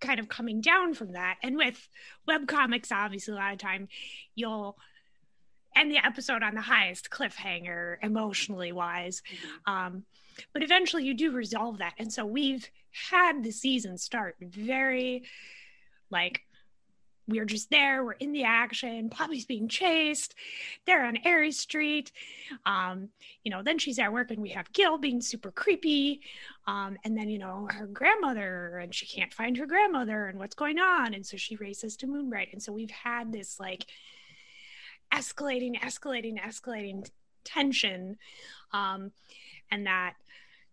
[0.00, 1.36] kind of coming down from that.
[1.42, 1.88] And with
[2.26, 3.88] web comics, obviously, a lot of time
[4.34, 4.76] you'll
[5.76, 9.22] end the episode on the highest cliffhanger, emotionally wise.
[9.32, 9.72] Mm-hmm.
[9.72, 10.04] Um,
[10.52, 11.94] but eventually you do resolve that.
[11.98, 12.68] And so we've
[13.10, 15.24] had the season start very
[16.10, 16.42] like
[17.28, 20.34] we're just there we're in the action poppy's being chased
[20.86, 22.10] they're on aries street
[22.64, 23.08] um,
[23.44, 26.20] you know then she's at work and we have gil being super creepy
[26.66, 30.54] um, and then you know her grandmother and she can't find her grandmother and what's
[30.54, 33.86] going on and so she races to moonbright and so we've had this like
[35.12, 37.08] escalating escalating escalating
[37.44, 38.16] tension
[38.72, 39.10] um,
[39.70, 40.14] and that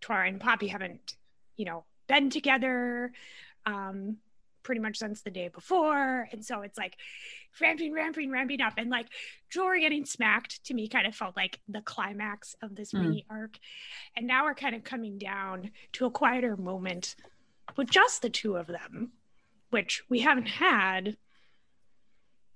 [0.02, 1.16] tora and poppy haven't
[1.56, 3.12] you know been together
[3.66, 4.18] um,
[4.62, 6.28] pretty much since the day before.
[6.32, 6.98] And so it's like
[7.62, 8.74] ramping, ramping, ramping up.
[8.78, 9.08] And like
[9.54, 13.02] Julri getting smacked to me kind of felt like the climax of this Mm.
[13.02, 13.58] mini arc.
[14.16, 17.16] And now we're kind of coming down to a quieter moment
[17.78, 19.12] with just the two of them,
[19.70, 21.18] which we haven't had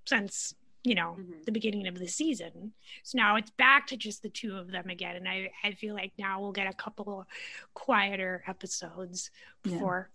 [0.06, 1.44] since, you know, Mhm.
[1.46, 2.74] the beginning of the season.
[3.04, 5.16] So now it's back to just the two of them again.
[5.18, 7.28] And I, I feel like now we'll get a couple
[7.74, 9.32] quieter episodes
[9.64, 9.74] Yeah.
[9.74, 10.10] before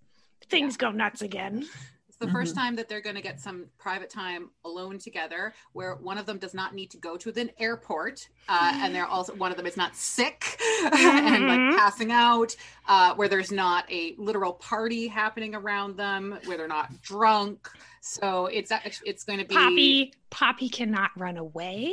[0.49, 1.67] things go nuts again.
[2.09, 2.59] It's the first Mhm.
[2.59, 6.39] time that they're going to get some private time alone together, where one of them
[6.39, 9.67] does not need to go to the airport, uh, and they're also one of them
[9.67, 10.57] is not sick
[10.93, 11.77] and like Mhm.
[11.77, 12.55] passing out,
[12.87, 17.69] uh, where there's not a literal party happening around them, where they're not drunk.
[18.07, 21.93] So it's act- it's going to be Poppy Poppy cannot run away.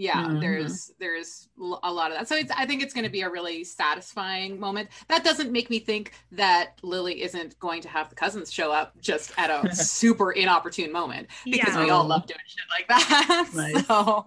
[0.00, 0.40] yeah Mhm.
[0.40, 1.48] there's there's
[1.82, 4.60] a lot of that so it's i think it's going to be a really satisfying
[4.60, 8.70] moment that doesn't make me think that lily isn't going to have the cousins show
[8.70, 11.82] up just at a super inopportune moment because Yeah.
[11.84, 13.86] we all love doing shit like that Nice.
[13.88, 14.24] so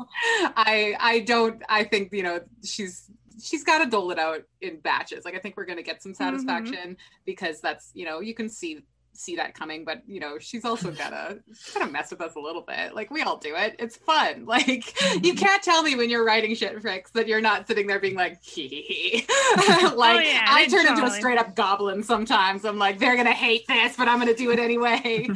[0.58, 3.10] i i don't i think you know she's
[3.42, 6.04] she's got to dole it out in batches like i think we're going to get
[6.04, 8.82] some satisfaction because that's you know you can see
[9.14, 11.40] see that coming but you know she's also gotta
[11.74, 12.94] kind of mess with us a little bit.
[12.96, 13.76] Like we all do it.
[13.80, 14.46] It's fun.
[14.52, 15.38] Like you mm-hmm.
[15.38, 18.44] can't tell me when you're writing shit fricks that you're not sitting there being like
[18.44, 19.26] hee hee hee.
[19.82, 22.66] Oh, like yeah, i turn into a straight up goblin sometimes.
[22.66, 25.30] I'm like they're gonna hate this but i'm gonna do it anyway.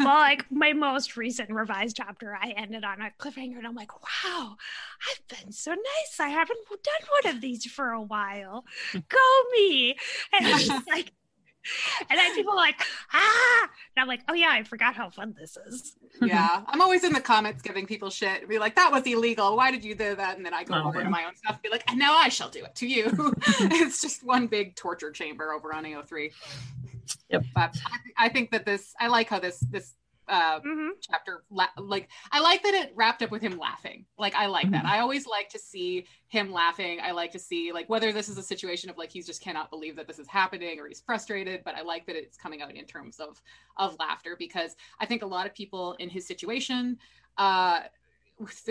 [0.00, 3.92] Well, like my most recent revised chapter, I ended on a cliffhanger, and I'm like,
[4.02, 4.56] wow,
[5.10, 6.18] I've been so nice.
[6.18, 8.64] I haven't done one of these for a while.
[8.92, 9.96] Go me!
[10.32, 11.12] And just like,
[12.08, 12.80] and then people are like,
[13.12, 13.62] ah,
[13.96, 15.94] and I'm like, oh yeah, I forgot how fun this is.
[16.22, 16.62] yeah.
[16.68, 18.40] I'm always in the comments giving people shit.
[18.40, 19.56] And be like that was illegal.
[19.56, 20.36] Why did you do that?
[20.36, 21.04] And then i go Oh, over yeah.
[21.04, 21.52] to my own stuff.
[21.54, 23.04] And be like and now i shall do it to you.
[23.82, 26.30] It's just one big torture chamber over on ao3
[27.28, 27.44] Yep.
[27.54, 27.76] but
[28.18, 29.94] I, I think that this i like how this this
[30.30, 34.04] uh hmm chapter la- like i like that it wrapped up with him laughing.
[34.18, 34.84] Like i like that.
[34.84, 34.88] Mhm.
[34.88, 37.00] i always like to see him laughing.
[37.02, 39.70] I like to see like whether this is a situation of like he's just cannot
[39.70, 42.74] believe that this is happening or he's frustrated but i like that it's coming out
[42.74, 43.42] in terms of
[43.76, 46.96] of laughter because i think a lot of people in his situation
[47.38, 47.88] uh with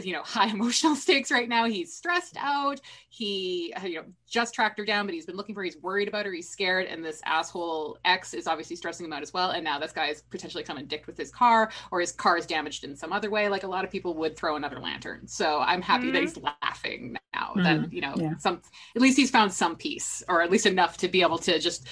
[0.04, 4.54] you know high emotional stakes right now he's stressed out he uh, you know just
[4.54, 6.86] tracked her down but he's been looking for her he's worried about her he's scared
[6.86, 10.08] and this asshole ex is obviously stressing him out as well and now this guy
[10.08, 13.14] is potentially coming and dicked with his car or his car is damaged in some
[13.14, 16.20] other way like a lot of people would throw another lantern so i'm happy that
[16.20, 16.22] Mhm.
[16.22, 17.64] he's laughing now Mhm.
[17.64, 18.36] that you know Yeah.
[18.38, 18.62] some
[18.96, 21.88] at least he's found some peace or at least enough to be able to just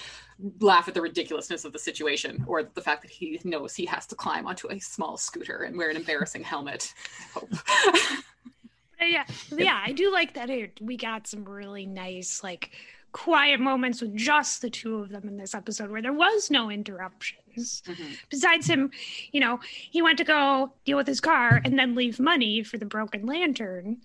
[0.60, 4.06] laugh at the ridiculousness of the situation or the fact that he knows he has
[4.06, 6.94] to climb onto a small scooter and wear an embarrassing helmet.
[7.34, 9.26] But yeah,
[9.56, 10.50] yeah, I do like that.
[10.50, 12.72] It, we got some really nice, like,
[13.12, 16.70] quiet moments with just the two of them in this episode where there was no
[16.70, 17.82] interruptions.
[17.86, 18.18] Mhm.
[18.30, 18.92] Besides him,
[19.32, 22.78] you know, he went to go deal with his car and then leave money for
[22.78, 24.02] the broken lantern.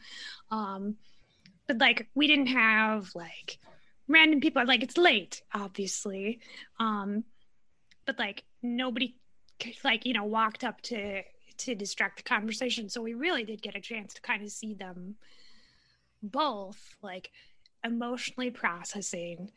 [0.51, 0.97] Um,
[1.67, 3.59] but like, we didn't have like
[4.09, 4.63] random people.
[4.63, 6.41] are Like, it's late, obviously.
[6.79, 7.25] Um,
[8.07, 9.17] but like, nobody
[9.85, 11.23] like you know walked up to
[11.59, 14.75] to distract the conversation so we really did get a chance to kind of see
[14.75, 15.17] them
[16.23, 17.31] both like
[17.85, 19.51] emotionally processing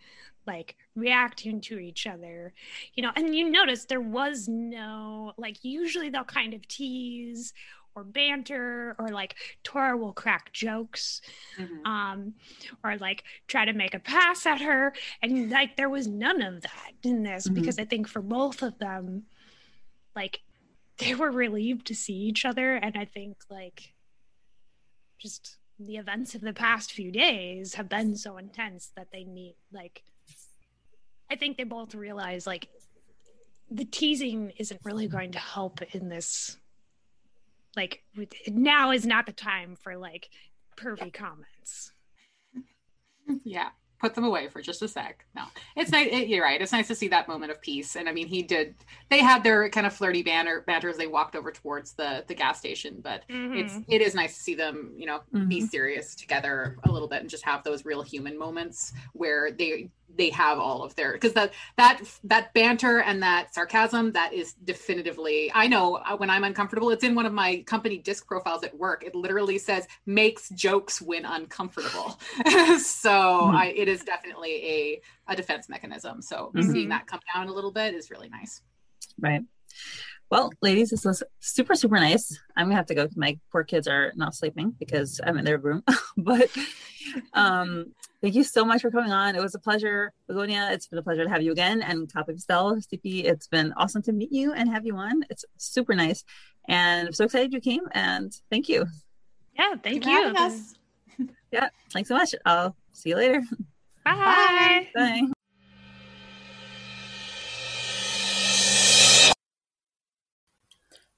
[0.48, 2.54] like reacting to each other
[2.94, 7.54] you know and you notice there was no like usually they'll kind of tease
[7.96, 11.22] or banter or like Tora will crack jokes
[11.58, 11.86] Mhm.
[11.86, 12.34] um
[12.84, 16.62] or like try to make a pass at her and like there was none of
[16.62, 17.56] that in this Mhm.
[17.56, 19.26] because i think for both of them
[20.16, 20.42] like
[20.98, 23.94] they were relieved to see each other and i think like
[25.18, 29.56] just the events of the past few days have been so intense that they need
[29.72, 30.04] like
[31.30, 32.68] i think they both realize like
[33.72, 36.58] the teasing isn't really going to help in this
[37.76, 38.04] like
[38.48, 40.30] now is not the time for like
[40.78, 41.92] pervy comments.
[43.44, 43.70] Yeah
[44.06, 45.26] put them away for just a sec.
[45.36, 45.45] No,
[45.76, 46.10] it's nice.
[46.11, 46.61] It, you're right.
[46.61, 47.95] It's nice to see that moment of peace.
[47.95, 48.76] And I mean, he did.
[49.10, 52.36] They had their kind of flirty banter banter as they walked over towards the the
[52.36, 52.99] gas station.
[53.02, 53.56] But mm-hmm.
[53.56, 55.49] it's it is nice to see them, you know, mm-hmm.
[55.49, 59.90] be serious together a little bit and just have those real human moments where they
[60.18, 64.53] they have all of their because that that that banter and that sarcasm that is
[64.64, 68.64] definitively i know uh, when i'm uncomfortable it's in one of my company disc profiles
[68.64, 72.19] at work it literally says makes jokes when uncomfortable
[72.80, 73.56] so mm-hmm.
[73.56, 76.72] I, it is definitely a a defense mechanism so mm-hmm.
[76.72, 78.62] seeing that come down a little bit is really nice
[79.20, 79.42] right
[80.32, 82.40] well, ladies, this was super, super nice.
[82.58, 83.08] I'm gonna have to go.
[83.16, 85.84] My poor kids are not sleeping because I'm in their room.
[86.18, 86.50] but
[87.34, 89.36] um, thank you so much for coming on.
[89.36, 90.70] It was a pleasure, Begonia.
[90.72, 91.82] It's been a pleasure to have you again.
[91.82, 95.24] And Copy Pastel, CP, it's been awesome to meet you and have you on.
[95.30, 96.24] It's super nice.
[96.68, 98.88] And I'm so excited you came and thank you.
[99.58, 100.34] Yeah, thank you.
[101.52, 102.34] yeah, thanks so much.
[102.46, 103.44] I'll see you later.
[104.06, 104.14] Bye.
[104.14, 104.88] Bye.
[104.95, 105.32] Bye.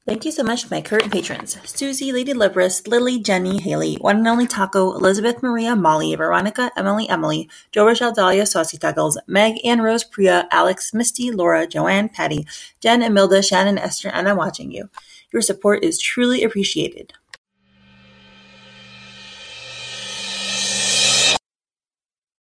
[0.07, 4.19] Thank you so much to my current patrons Susie, Lady Libris, Lily, Jenny, Haley, One
[4.19, 9.57] and Only Taco, Elizabeth Maria, Molly, Veronica, Emily, Emily, Joe Rochelle, Dahlia, Saucy Tuggles, Meg,
[9.65, 12.47] Ann Rose, Priya, Alex, Misty, Laura, Joanne, Patty,
[12.79, 14.89] Jen, Emilda, Shannon, Esther, and I'm watching you.
[15.33, 17.11] Your support is truly appreciated.